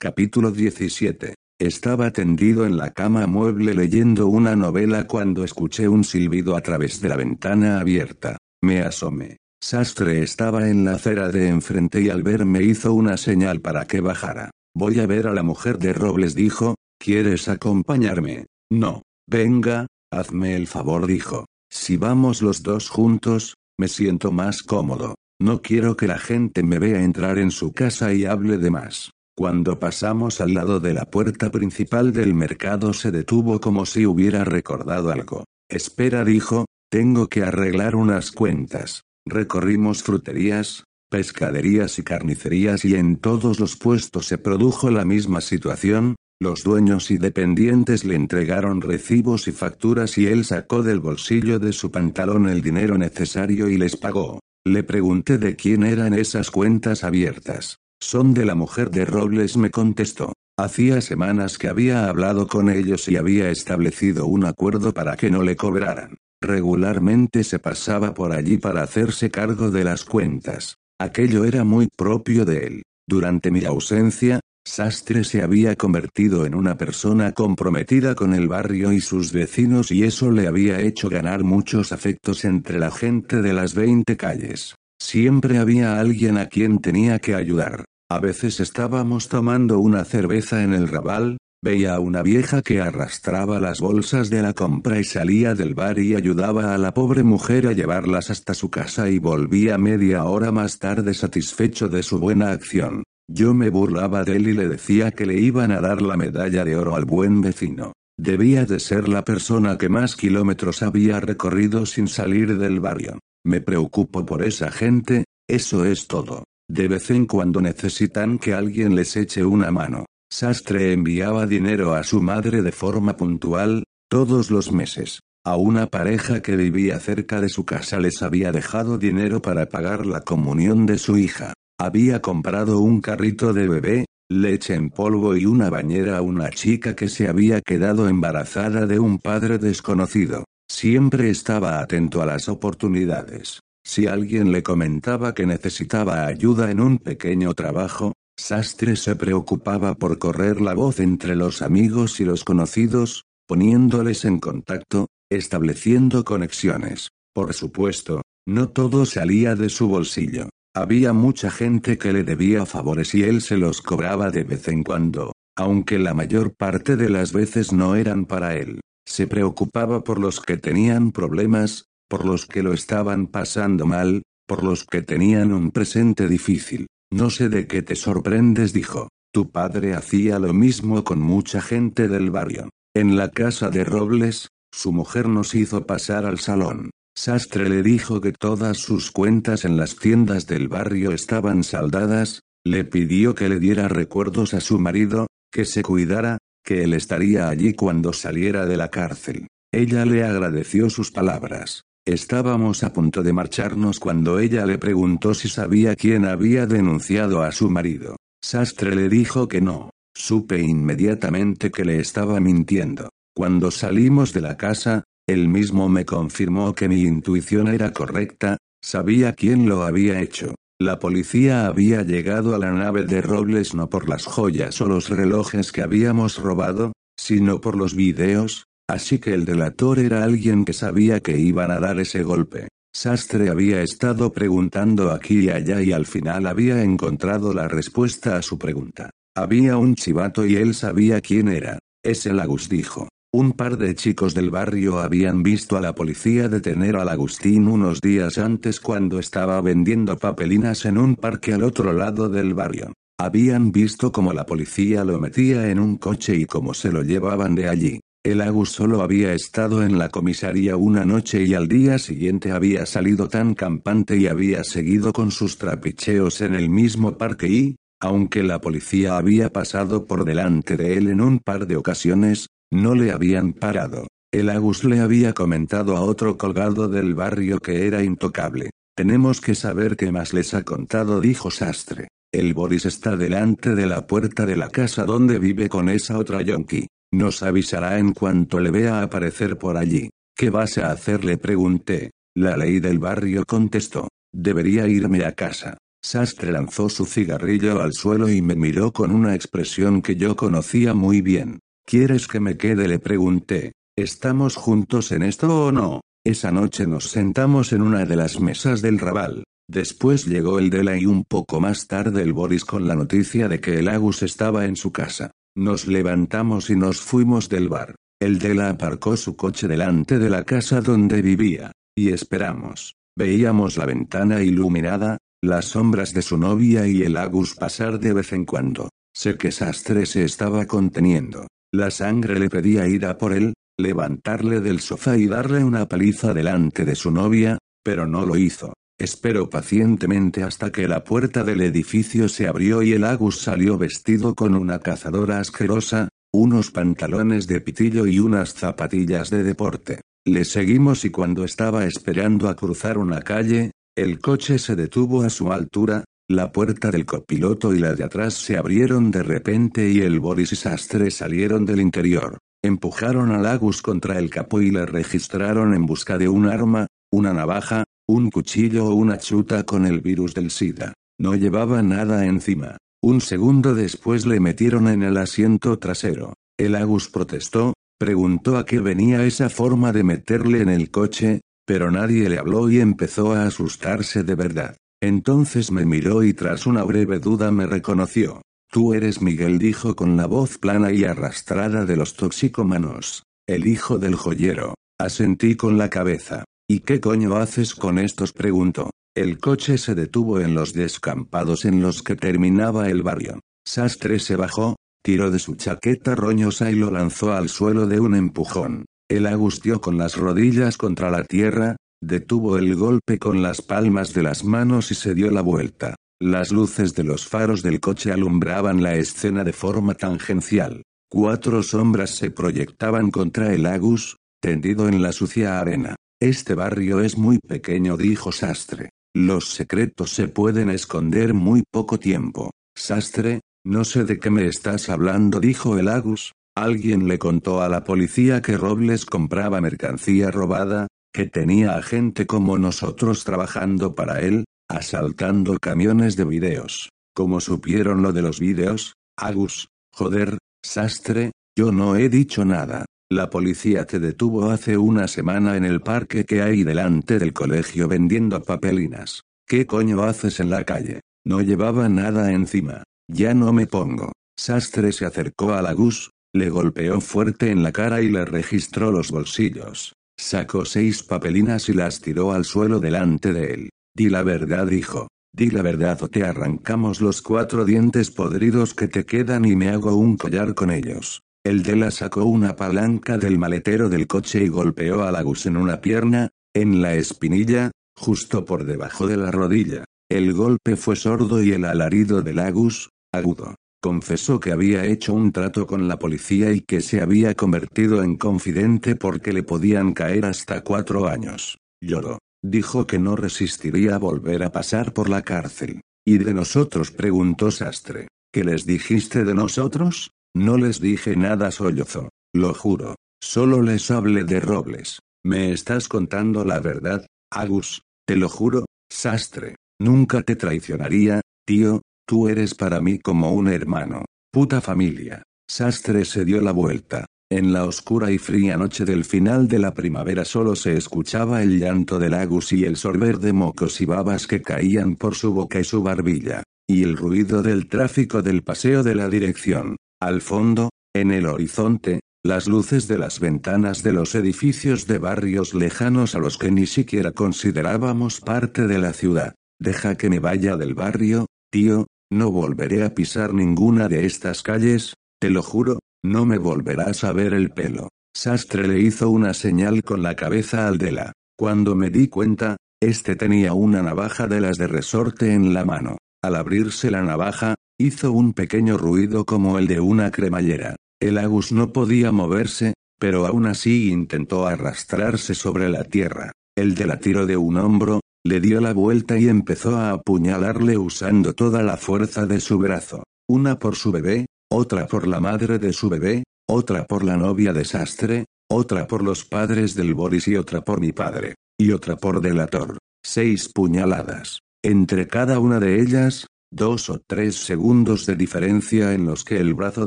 [0.00, 1.34] Capítulo 17.
[1.58, 7.00] Estaba tendido en la cama mueble leyendo una novela cuando escuché un silbido a través
[7.00, 8.36] de la ventana abierta.
[8.62, 9.38] Me asomé.
[9.60, 14.00] Sastre estaba en la acera de enfrente y al verme hizo una señal para que
[14.00, 14.52] bajara.
[14.72, 18.46] Voy a ver a la mujer de Robles dijo, ¿quieres acompañarme?
[18.70, 19.02] No.
[19.28, 21.46] Venga, hazme el favor dijo.
[21.72, 25.16] Si vamos los dos juntos, me siento más cómodo.
[25.40, 29.10] No quiero que la gente me vea entrar en su casa y hable de más.
[29.38, 34.42] Cuando pasamos al lado de la puerta principal del mercado se detuvo como si hubiera
[34.42, 35.44] recordado algo.
[35.70, 39.02] Espera dijo, tengo que arreglar unas cuentas.
[39.24, 46.16] Recorrimos fruterías, pescaderías y carnicerías y en todos los puestos se produjo la misma situación,
[46.40, 51.72] los dueños y dependientes le entregaron recibos y facturas y él sacó del bolsillo de
[51.72, 54.40] su pantalón el dinero necesario y les pagó.
[54.66, 57.78] Le pregunté de quién eran esas cuentas abiertas.
[58.00, 60.32] Son de la mujer de Robles me contestó.
[60.56, 65.42] Hacía semanas que había hablado con ellos y había establecido un acuerdo para que no
[65.42, 66.16] le cobraran.
[66.40, 70.76] Regularmente se pasaba por allí para hacerse cargo de las cuentas.
[71.00, 72.82] Aquello era muy propio de él.
[73.06, 79.00] Durante mi ausencia, Sastre se había convertido en una persona comprometida con el barrio y
[79.00, 83.74] sus vecinos y eso le había hecho ganar muchos afectos entre la gente de las
[83.74, 84.74] veinte calles.
[85.10, 87.86] Siempre había alguien a quien tenía que ayudar.
[88.10, 93.58] A veces estábamos tomando una cerveza en el rabal, veía a una vieja que arrastraba
[93.58, 97.68] las bolsas de la compra y salía del bar y ayudaba a la pobre mujer
[97.68, 102.50] a llevarlas hasta su casa y volvía media hora más tarde satisfecho de su buena
[102.50, 103.02] acción.
[103.30, 106.66] Yo me burlaba de él y le decía que le iban a dar la medalla
[106.66, 107.94] de oro al buen vecino.
[108.18, 113.18] Debía de ser la persona que más kilómetros había recorrido sin salir del barrio.
[113.44, 116.44] Me preocupo por esa gente, eso es todo.
[116.70, 120.04] De vez en cuando necesitan que alguien les eche una mano.
[120.30, 125.20] Sastre enviaba dinero a su madre de forma puntual, todos los meses.
[125.46, 130.04] A una pareja que vivía cerca de su casa les había dejado dinero para pagar
[130.04, 131.54] la comunión de su hija.
[131.80, 136.94] Había comprado un carrito de bebé, leche en polvo y una bañera a una chica
[136.94, 140.44] que se había quedado embarazada de un padre desconocido.
[140.70, 143.60] Siempre estaba atento a las oportunidades.
[143.84, 150.18] Si alguien le comentaba que necesitaba ayuda en un pequeño trabajo, Sastre se preocupaba por
[150.18, 157.08] correr la voz entre los amigos y los conocidos, poniéndoles en contacto, estableciendo conexiones.
[157.34, 160.48] Por supuesto, no todo salía de su bolsillo.
[160.74, 164.84] Había mucha gente que le debía favores y él se los cobraba de vez en
[164.84, 168.80] cuando, aunque la mayor parte de las veces no eran para él.
[169.08, 174.62] Se preocupaba por los que tenían problemas, por los que lo estaban pasando mal, por
[174.62, 176.88] los que tenían un presente difícil.
[177.10, 179.08] No sé de qué te sorprendes, dijo.
[179.32, 182.68] Tu padre hacía lo mismo con mucha gente del barrio.
[182.94, 186.90] En la casa de Robles, su mujer nos hizo pasar al salón.
[187.16, 192.84] Sastre le dijo que todas sus cuentas en las tiendas del barrio estaban saldadas, le
[192.84, 196.36] pidió que le diera recuerdos a su marido, que se cuidara,
[196.68, 199.46] que él estaría allí cuando saliera de la cárcel.
[199.72, 201.84] Ella le agradeció sus palabras.
[202.06, 207.52] Estábamos a punto de marcharnos cuando ella le preguntó si sabía quién había denunciado a
[207.52, 208.16] su marido.
[208.44, 209.88] Sastre le dijo que no.
[210.14, 213.08] Supe inmediatamente que le estaba mintiendo.
[213.34, 219.32] Cuando salimos de la casa, él mismo me confirmó que mi intuición era correcta, sabía
[219.32, 220.54] quién lo había hecho.
[220.80, 225.08] La policía había llegado a la nave de Robles no por las joyas o los
[225.08, 230.72] relojes que habíamos robado, sino por los videos, así que el delator era alguien que
[230.72, 232.68] sabía que iban a dar ese golpe.
[232.94, 238.42] Sastre había estado preguntando aquí y allá y al final había encontrado la respuesta a
[238.42, 239.10] su pregunta.
[239.36, 241.80] Había un chivato y él sabía quién era.
[242.04, 243.08] Es el Agus dijo.
[243.30, 248.00] Un par de chicos del barrio habían visto a la policía detener al Agustín unos
[248.00, 252.94] días antes cuando estaba vendiendo papelinas en un parque al otro lado del barrio.
[253.20, 257.54] Habían visto cómo la policía lo metía en un coche y cómo se lo llevaban
[257.54, 258.00] de allí.
[258.24, 262.86] El Agus solo había estado en la comisaría una noche y al día siguiente había
[262.86, 268.42] salido tan campante y había seguido con sus trapicheos en el mismo parque y, aunque
[268.42, 273.10] la policía había pasado por delante de él en un par de ocasiones, no le
[273.10, 274.06] habían parado.
[274.32, 278.70] El Agus le había comentado a otro colgado del barrio que era intocable.
[278.94, 282.08] Tenemos que saber qué más les ha contado, dijo Sastre.
[282.32, 286.42] El Boris está delante de la puerta de la casa donde vive con esa otra
[286.42, 286.88] yonki.
[287.10, 290.10] Nos avisará en cuanto le vea aparecer por allí.
[290.36, 291.24] ¿Qué vas a hacer?
[291.24, 292.10] le pregunté.
[292.36, 294.08] La ley del barrio contestó.
[294.30, 295.78] Debería irme a casa.
[296.02, 300.92] Sastre lanzó su cigarrillo al suelo y me miró con una expresión que yo conocía
[300.92, 301.60] muy bien.
[301.88, 302.86] ¿Quieres que me quede?
[302.86, 303.72] le pregunté.
[303.96, 306.02] ¿Estamos juntos en esto o no?
[306.22, 309.44] Esa noche nos sentamos en una de las mesas del Raval.
[309.66, 313.60] Después llegó el Dela y un poco más tarde el Boris con la noticia de
[313.60, 315.30] que el Agus estaba en su casa.
[315.56, 317.94] Nos levantamos y nos fuimos del bar.
[318.20, 321.72] El Dela aparcó su coche delante de la casa donde vivía.
[321.96, 322.96] Y esperamos.
[323.16, 328.34] Veíamos la ventana iluminada, las sombras de su novia y el Agus pasar de vez
[328.34, 328.90] en cuando.
[329.14, 331.46] Sé que Sastre se estaba conteniendo.
[331.72, 336.32] La sangre le pedía ir a por él, levantarle del sofá y darle una paliza
[336.32, 338.72] delante de su novia, pero no lo hizo.
[338.98, 344.34] Esperó pacientemente hasta que la puerta del edificio se abrió y el Agus salió vestido
[344.34, 350.00] con una cazadora asquerosa, unos pantalones de pitillo y unas zapatillas de deporte.
[350.26, 355.30] Le seguimos y cuando estaba esperando a cruzar una calle, el coche se detuvo a
[355.30, 360.00] su altura, la puerta del copiloto y la de atrás se abrieron de repente y
[360.00, 362.36] el Boris y Sastre salieron del interior.
[362.62, 367.32] Empujaron a Lagus contra el capó y le registraron en busca de un arma, una
[367.32, 370.92] navaja, un cuchillo o una chuta con el virus del SIDA.
[371.18, 372.76] No llevaba nada encima.
[373.02, 376.34] Un segundo después le metieron en el asiento trasero.
[376.58, 381.90] El Agus protestó, preguntó a qué venía esa forma de meterle en el coche, pero
[381.90, 384.76] nadie le habló y empezó a asustarse de verdad.
[385.00, 388.42] Entonces me miró y tras una breve duda me reconoció.
[388.70, 393.22] Tú eres Miguel dijo con la voz plana y arrastrada de los toxicómanos.
[393.46, 394.74] El hijo del joyero.
[395.00, 396.44] Asentí con la cabeza.
[396.68, 398.32] ¿Y qué coño haces con estos?
[398.32, 398.90] preguntó.
[399.16, 403.40] El coche se detuvo en los descampados en los que terminaba el barrio.
[403.66, 408.14] Sastre se bajó, tiró de su chaqueta roñosa y lo lanzó al suelo de un
[408.14, 408.84] empujón.
[409.08, 414.22] Él agustió con las rodillas contra la tierra, detuvo el golpe con las palmas de
[414.22, 415.96] las manos y se dio la vuelta.
[416.20, 420.82] Las luces de los faros del coche alumbraban la escena de forma tangencial.
[421.10, 425.96] Cuatro sombras se proyectaban contra el Agus, tendido en la sucia arena.
[426.20, 428.90] Este barrio es muy pequeño, dijo Sastre.
[429.14, 432.50] Los secretos se pueden esconder muy poco tiempo.
[432.76, 436.32] Sastre, no sé de qué me estás hablando, dijo el Agus.
[436.56, 442.28] Alguien le contó a la policía que Robles compraba mercancía robada, que tenía a gente
[442.28, 446.90] como nosotros trabajando para él, asaltando camiones de videos.
[447.12, 448.92] ¿Cómo supieron lo de los videos?
[449.16, 452.84] Agus, joder, sastre, yo no he dicho nada.
[453.10, 457.88] La policía te detuvo hace una semana en el parque que hay delante del colegio
[457.88, 459.22] vendiendo papelinas.
[459.44, 461.00] ¿Qué coño haces en la calle?
[461.26, 462.84] No llevaba nada encima.
[463.10, 464.12] Ya no me pongo.
[464.38, 468.92] Sastre se acercó a la Gus, le golpeó fuerte en la cara y le registró
[468.92, 469.94] los bolsillos.
[470.18, 473.70] Sacó seis papelinas y las tiró al suelo delante de él.
[473.94, 475.08] Di la verdad, dijo.
[475.32, 479.68] Di la verdad o te arrancamos los cuatro dientes podridos que te quedan y me
[479.68, 481.22] hago un collar con ellos.
[481.44, 485.80] El Dela sacó una palanca del maletero del coche y golpeó a Lagus en una
[485.80, 489.84] pierna, en la espinilla, justo por debajo de la rodilla.
[490.10, 493.54] El golpe fue sordo y el alarido de Lagus, agudo.
[493.80, 498.16] Confesó que había hecho un trato con la policía y que se había convertido en
[498.16, 501.58] confidente porque le podían caer hasta cuatro años.
[501.80, 502.18] Lloró.
[502.42, 505.80] Dijo que no resistiría a volver a pasar por la cárcel.
[506.04, 506.90] ¿Y de nosotros?
[506.90, 508.08] preguntó Sastre.
[508.32, 510.10] ¿Qué les dijiste de nosotros?
[510.34, 512.08] No les dije nada sollozó.
[512.34, 512.96] Lo juro.
[513.22, 515.00] Solo les hablé de Robles.
[515.24, 517.82] ¿Me estás contando la verdad, Agus?
[518.06, 519.56] Te lo juro, Sastre.
[519.80, 524.06] Nunca te traicionaría, tío, tú eres para mí como un hermano.
[524.32, 525.22] Puta familia.
[525.46, 527.04] Sastre se dio la vuelta.
[527.30, 531.58] En la oscura y fría noche del final de la primavera solo se escuchaba el
[531.58, 535.60] llanto del Agus y el sorber de mocos y babas que caían por su boca
[535.60, 539.76] y su barbilla, y el ruido del tráfico del paseo de la dirección.
[540.00, 545.52] Al fondo, en el horizonte, las luces de las ventanas de los edificios de barrios
[545.52, 549.34] lejanos a los que ni siquiera considerábamos parte de la ciudad.
[549.60, 554.94] Deja que me vaya del barrio, tío, no volveré a pisar ninguna de estas calles,
[555.20, 557.88] te lo juro, no me volverás a ver el pelo.
[558.14, 561.12] Sastre le hizo una señal con la cabeza al Dela.
[561.36, 565.98] Cuando me di cuenta, este tenía una navaja de las de resorte en la mano.
[566.22, 570.76] Al abrirse la navaja, hizo un pequeño ruido como el de una cremallera.
[571.00, 576.32] El Agus no podía moverse, pero aún así intentó arrastrarse sobre la tierra.
[576.56, 580.76] El de la tiró de un hombro, le dio la vuelta y empezó a apuñalarle
[580.76, 583.04] usando toda la fuerza de su brazo.
[583.28, 587.52] Una por su bebé, otra por la madre de su bebé, otra por la novia
[587.52, 591.96] de Sastre, otra por los padres del Boris y otra por mi padre, y otra
[591.96, 592.78] por Delator.
[593.04, 594.40] Seis puñaladas.
[594.62, 599.54] Entre cada una de ellas, dos o tres segundos de diferencia en los que el
[599.54, 599.86] brazo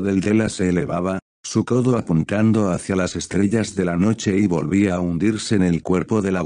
[0.00, 4.94] del Dela se elevaba, su codo apuntando hacia las estrellas de la noche y volvía
[4.94, 6.42] a hundirse en el cuerpo de la.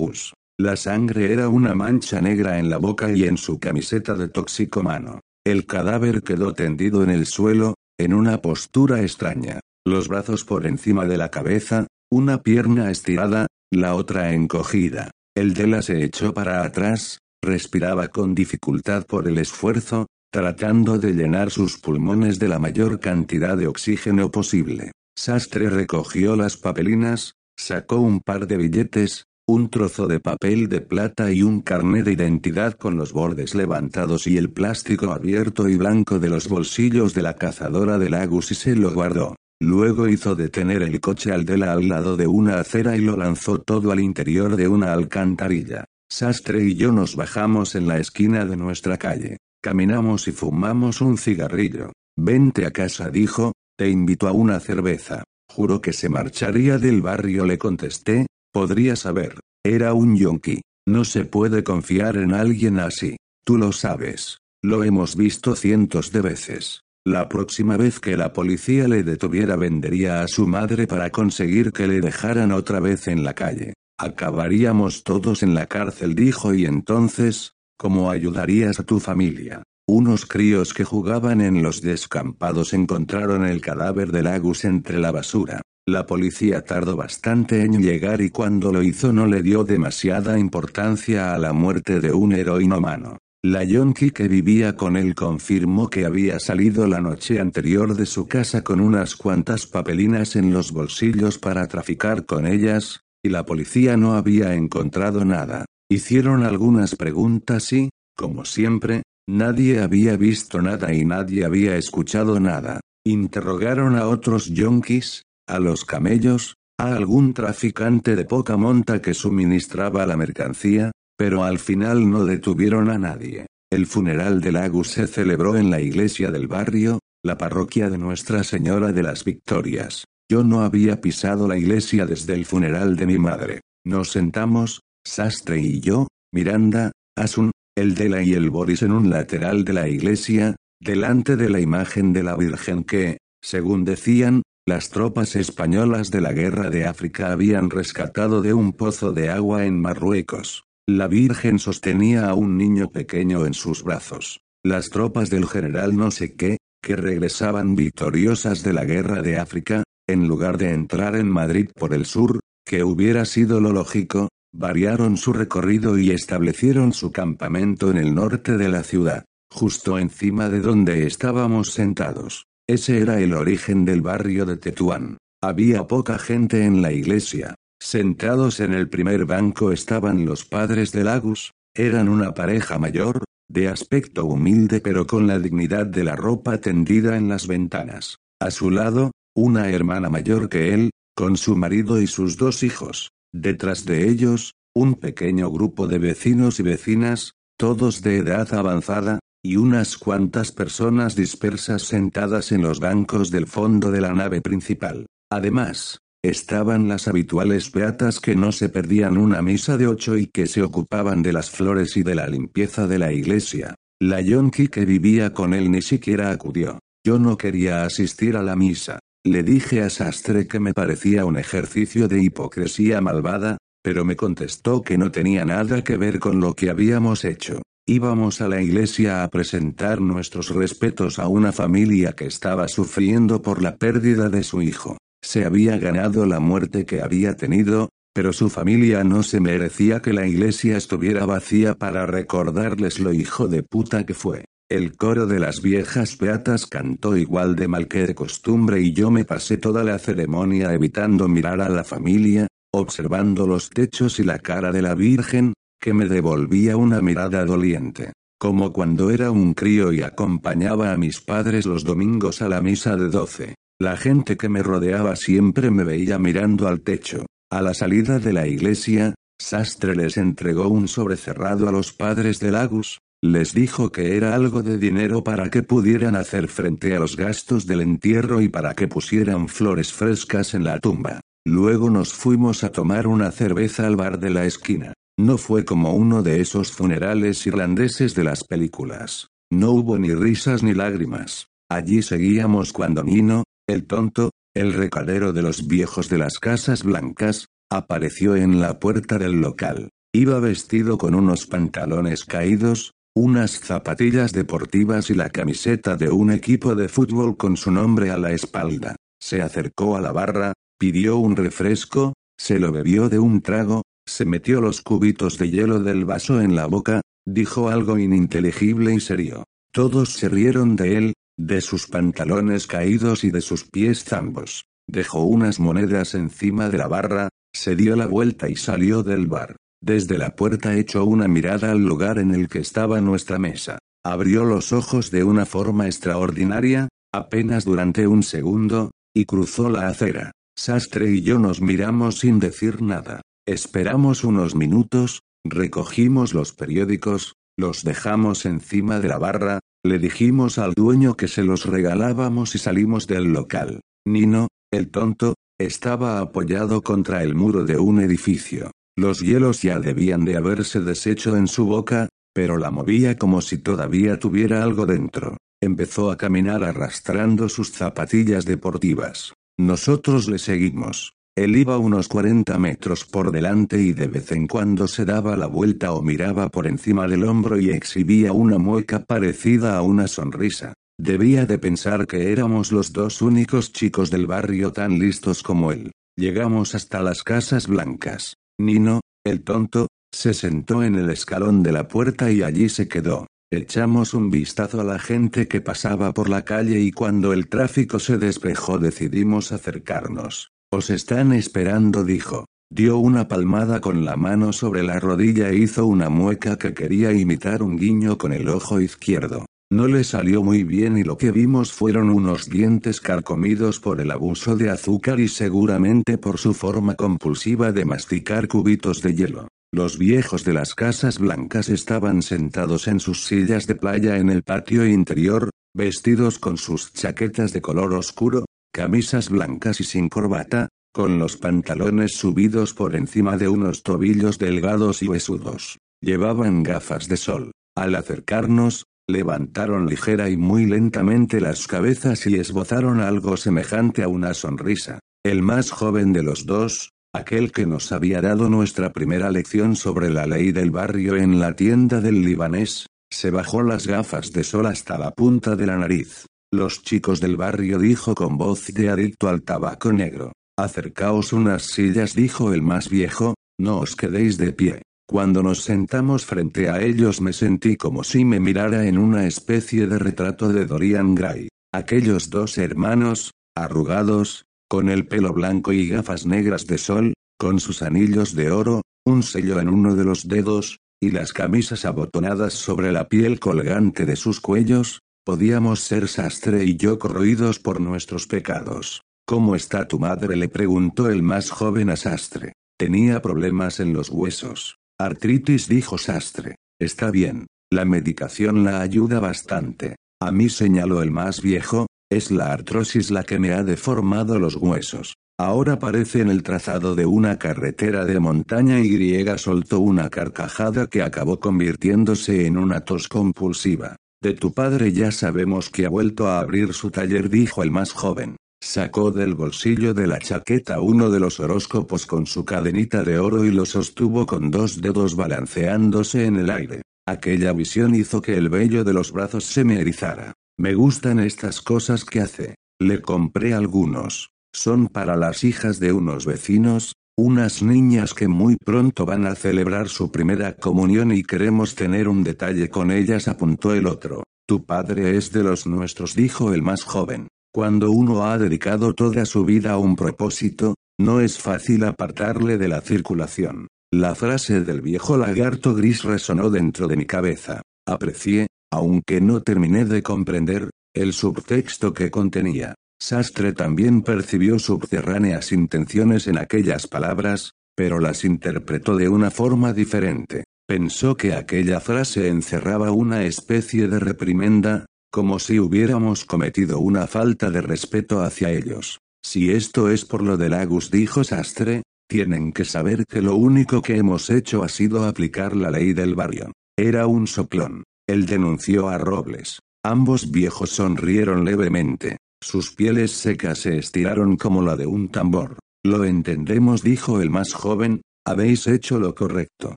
[0.59, 5.21] La sangre era una mancha negra en la boca y en su camiseta de toxicomano.
[5.45, 11.05] El cadáver quedó tendido en el suelo, en una postura extraña, los brazos por encima
[11.05, 15.11] de la cabeza, una pierna estirada, la otra encogida.
[15.37, 21.51] El Dela se echó para atrás, respiraba con dificultad por el esfuerzo, tratando de llenar
[21.51, 24.93] sus pulmones de la mayor cantidad de oxígeno posible.
[25.19, 31.31] Sastre recogió las papelinas, sacó un par de billetes, un trozo de papel de plata
[31.31, 36.19] y un carnet de identidad con los bordes levantados y el plástico abierto y blanco
[36.19, 39.37] de los bolsillos de la cazadora de lagos y se lo guardó.
[39.61, 43.61] Luego hizo detener el coche al Dela al lado de una acera y lo lanzó
[43.61, 45.85] todo al interior de una alcantarilla.
[46.11, 49.39] Sastre y yo nos bajamos en la esquina de nuestra calle.
[49.63, 51.93] Caminamos y fumamos un cigarrillo.
[52.17, 55.23] Vente a casa, dijo, te invito a una cerveza.
[55.49, 58.27] Juro que se marcharía del barrio, le contesté,
[58.57, 59.39] Podría saber.
[59.63, 60.63] Era un yonki.
[60.89, 63.19] No se puede confiar en alguien así.
[63.45, 64.39] Tú lo sabes.
[64.65, 66.81] Lo hemos visto cientos de veces.
[67.05, 71.87] La próxima vez que la policía le detuviera vendería a su madre para conseguir que
[71.87, 73.75] le dejaran otra vez en la calle.
[73.99, 79.65] Acabaríamos todos en la cárcel, dijo, y entonces, ¿cómo ayudarías a tu familia?
[79.87, 85.61] Unos críos que jugaban en los descampados encontraron el cadáver de Lagus entre la basura.
[85.89, 91.33] La policía tardó bastante en llegar y cuando lo hizo no le dio demasiada importancia
[91.33, 93.19] a la muerte de un heroínomano.
[93.45, 98.27] La yonki que vivía con él confirmó que había salido la noche anterior de su
[98.27, 103.97] casa con unas cuantas papelinas en los bolsillos para traficar con ellas, y la policía
[103.97, 105.67] no había encontrado nada.
[105.89, 112.81] Hicieron algunas preguntas y, como siempre, nadie había visto nada y nadie había escuchado nada.
[113.05, 120.07] Interrogaron a otros yonkis, a los camellos, a algún traficante de poca monta que suministraba
[120.07, 123.47] la mercancía, pero al final no detuvieron a nadie.
[123.71, 128.45] El funeral de Lagus se celebró en la iglesia del barrio, la parroquia de Nuestra
[128.45, 130.05] Señora de las Victorias.
[130.31, 133.61] Yo no había pisado la iglesia desde el funeral de mi madre.
[133.85, 139.65] Nos sentamos, Sastre y yo, Miranda, Asun, el Dela y el Boris en un lateral
[139.65, 145.37] de la iglesia, delante de la imagen de la Virgen que, según decían, las tropas
[145.37, 150.65] españolas de la Guerra de África habían rescatado de un pozo de agua en Marruecos.
[150.89, 154.41] La Virgen sostenía a un niño pequeño en sus brazos.
[154.65, 159.85] Las tropas del general no sé qué, que regresaban victoriosas de la Guerra de África,
[160.09, 165.17] en lugar de entrar en Madrid por el sur, que hubiera sido lo lógico, variaron
[165.17, 170.59] su recorrido y establecieron su campamento en el norte de la ciudad, justo encima de
[170.59, 172.46] donde estábamos sentados.
[172.69, 175.19] Ese era el origen del barrio de Tetuán.
[175.41, 177.55] Había poca gente en la iglesia.
[177.81, 183.69] Sentados en el primer banco estaban los padres de Lagus, eran una pareja mayor, de
[183.69, 188.17] aspecto humilde pero con la dignidad de la ropa tendida en las ventanas.
[188.41, 193.11] A su lado, una hermana mayor que él, con su marido y sus dos hijos.
[193.33, 199.57] Detrás de ellos, un pequeño grupo de vecinos y vecinas, todos de edad avanzada, y
[199.57, 205.07] unas cuantas personas dispersas sentadas en los bancos del fondo de la nave principal.
[205.31, 210.49] Además, estaban las habituales beatas que no se perdían una misa de ocho y que
[210.49, 213.77] se ocupaban de las flores y de la limpieza de la iglesia.
[214.03, 216.81] La yonki que vivía con él ni siquiera acudió.
[217.07, 218.99] Yo no quería asistir a la misa.
[219.25, 224.83] Le dije a Sastre que me parecía un ejercicio de hipocresía malvada, pero me contestó
[224.83, 227.63] que no tenía nada que ver con lo que habíamos hecho.
[227.89, 233.63] Íbamos a la iglesia a presentar nuestros respetos a una familia que estaba sufriendo por
[233.63, 234.99] la pérdida de su hijo.
[235.23, 240.13] Se había ganado la muerte que había tenido, pero su familia no se merecía que
[240.13, 244.47] la iglesia estuviera vacía para recordarles lo hijo de puta que fue.
[244.69, 249.13] El coro de las viejas beatas cantó igual de mal que de costumbre y yo
[249.13, 254.41] me pasé toda la ceremonia evitando mirar a la familia, observando los techos y la
[254.41, 255.53] cara de la Virgen,
[255.87, 258.13] que me devolvía una mirada doliente.
[258.41, 262.97] Como cuando era un crío y acompañaba a mis padres los domingos a la misa
[262.97, 263.55] de doce.
[263.79, 267.25] La gente que me rodeaba siempre me veía mirando al techo.
[267.53, 272.51] A la salida de la iglesia, Sastre les entregó un sobrecerrado a los padres de
[272.51, 277.17] Lagus, les dijo que era algo de dinero para que pudieran hacer frente a los
[277.17, 281.21] gastos del entierro y para que pusieran flores frescas en la tumba.
[281.47, 284.93] Luego nos fuimos a tomar una cerveza al bar de la esquina.
[285.19, 289.29] No fue como uno de esos funerales irlandeses de las películas.
[289.51, 291.49] No hubo ni risas ni lágrimas.
[291.71, 297.47] Allí seguíamos cuando Nino, el tonto, el recadero de los viejos de las casas blancas,
[297.73, 299.89] apareció en la puerta del local.
[300.15, 306.75] Iba vestido con unos pantalones caídos, unas zapatillas deportivas y la camiseta de un equipo
[306.75, 308.97] de fútbol con su nombre a la espalda.
[309.19, 314.25] Se acercó a la barra, pidió un refresco, se lo bebió de un trago, se
[314.25, 319.45] metió los cubitos de hielo del vaso en la boca, dijo algo ininteligible y serio.
[319.73, 324.65] Todos se rieron de él, de sus pantalones caídos y de sus pies zambos.
[324.89, 329.57] Dejó unas monedas encima de la barra, se dio la vuelta y salió del bar.
[329.83, 333.79] Desde la puerta echó una mirada al lugar en el que estaba nuestra mesa.
[334.05, 340.33] Abrió los ojos de una forma extraordinaria, apenas durante un segundo, y cruzó la acera.
[340.57, 343.21] Sastre y yo nos miramos sin decir nada.
[343.49, 350.75] Esperamos unos minutos, recogimos los periódicos, los dejamos encima de la barra, le dijimos al
[350.75, 353.83] dueño que se los regalábamos y salimos del local.
[354.05, 358.73] Nino, el tonto, estaba apoyado contra el muro de un edificio.
[358.99, 363.59] Los hielos ya debían de haberse deshecho en su boca, pero la movía como si
[363.59, 365.37] todavía tuviera algo dentro.
[365.63, 369.35] Empezó a caminar arrastrando sus zapatillas deportivas.
[369.57, 371.16] Nosotros le seguimos.
[371.37, 375.47] Él iba unos 40 metros por delante y de vez en cuando se daba la
[375.47, 380.73] vuelta o miraba por encima del hombro y exhibía una mueca parecida a una sonrisa.
[380.99, 385.93] Debía de pensar que éramos los dos únicos chicos del barrio tan listos como él.
[386.17, 388.37] Llegamos hasta las casas blancas.
[388.59, 393.27] Nino, el tonto, se sentó en el escalón de la puerta y allí se quedó.
[393.53, 397.99] Echamos un vistazo a la gente que pasaba por la calle y cuando el tráfico
[397.99, 400.56] se despejó decidimos acercarnos.
[400.73, 402.45] Os están esperando, dijo.
[402.69, 407.13] Dio una palmada con la mano sobre la rodilla e hizo una mueca que quería
[407.13, 409.47] imitar un guiño con el ojo izquierdo.
[409.71, 414.11] No le salió muy bien y lo que vimos fueron unos dientes carcomidos por el
[414.11, 419.49] abuso de azúcar y seguramente por su forma compulsiva de masticar cubitos de hielo.
[419.73, 424.43] Los viejos de las casas blancas estaban sentados en sus sillas de playa en el
[424.43, 428.46] patio interior, vestidos con sus chaquetas de color oscuro,
[428.77, 435.03] camisas blancas y sin corbata, con los pantalones subidos por encima de unos tobillos delgados
[435.03, 435.79] y huesudos.
[436.03, 437.53] Llevaban gafas de sol.
[437.75, 444.35] Al acercarnos, levantaron ligera y muy lentamente las cabezas y esbozaron algo semejante a una
[444.35, 445.01] sonrisa.
[445.25, 450.11] El más joven de los dos, aquel que nos había dado nuestra primera lección sobre
[450.11, 454.67] la ley del barrio en la tienda del libanés, se bajó las gafas de sol
[454.67, 456.27] hasta la punta de la nariz.
[456.53, 460.33] Los chicos del barrio dijo con voz de adicto al tabaco negro.
[460.57, 464.83] Acercaos unas sillas dijo el más viejo, no os quedéis de pie.
[465.09, 469.87] Cuando nos sentamos frente a ellos me sentí como si me mirara en una especie
[469.87, 471.49] de retrato de Dorian Gray.
[471.73, 477.83] Aquellos dos hermanos, arrugados, con el pelo blanco y gafas negras de sol, con sus
[477.83, 482.93] anillos de oro, un sello en uno de los dedos, y las camisas abotonadas sobre
[482.93, 489.03] la piel colgante de sus cuellos, Podíamos ser Sastre y yo corroídos por nuestros pecados.
[489.27, 490.37] ¿Cómo está tu madre?
[490.37, 492.53] le preguntó el más joven a Sastre.
[492.79, 494.77] Tenía problemas en los huesos.
[495.01, 496.55] Artritis dijo Sastre.
[496.81, 497.49] Está bien.
[497.73, 499.97] La medicación la ayuda bastante.
[500.23, 504.55] A mí señaló el más viejo, es la artrosis la que me ha deformado los
[504.55, 505.15] huesos.
[505.41, 510.87] Ahora parece en el trazado de una carretera de montaña y griega soltó una carcajada
[510.87, 513.97] que acabó convirtiéndose en una tos compulsiva.
[514.23, 517.93] De tu padre ya sabemos que ha vuelto a abrir su taller, dijo el más
[517.93, 518.37] joven.
[518.63, 523.45] Sacó del bolsillo de la chaqueta uno de los horóscopos con su cadenita de oro
[523.45, 526.83] y lo sostuvo con dos dedos balanceándose en el aire.
[527.07, 530.33] Aquella visión hizo que el vello de los brazos se me erizara.
[530.59, 532.55] Me gustan estas cosas que hace.
[532.81, 534.31] Le compré algunos.
[534.53, 539.89] Son para las hijas de unos vecinos, unas niñas que muy pronto van a celebrar
[539.89, 544.25] su primera comunión y queremos tener un detalle con ellas, apuntó el otro.
[544.47, 547.29] Tu padre es de los nuestros, dijo el más joven.
[547.53, 552.69] Cuando uno ha dedicado toda su vida a un propósito, no es fácil apartarle de
[552.69, 553.69] la circulación.
[553.93, 557.63] La frase del viejo lagarto gris resonó dentro de mi cabeza.
[557.89, 562.75] Aprecié, aunque no terminé de comprender, el subtexto que contenía.
[563.01, 570.45] Sastre también percibió subterráneas intenciones en aquellas palabras, pero las interpretó de una forma diferente.
[570.67, 577.51] Pensó que aquella frase encerraba una especie de reprimenda, como si hubiéramos cometido una falta
[577.51, 578.99] de respeto hacia ellos.
[579.25, 583.83] Si esto es por lo del Agus dijo Sastre, Tienen que saber que lo único
[583.83, 586.53] que hemos hecho ha sido aplicar la ley del barrio.
[586.79, 587.83] Era un soplón.
[588.09, 589.59] Él denunció a Robles.
[589.85, 592.19] Ambos viejos sonrieron levemente.
[592.47, 595.59] Sus pieles secas se estiraron como la de un tambor.
[595.85, 599.75] Lo entendemos, dijo el más joven, habéis hecho lo correcto.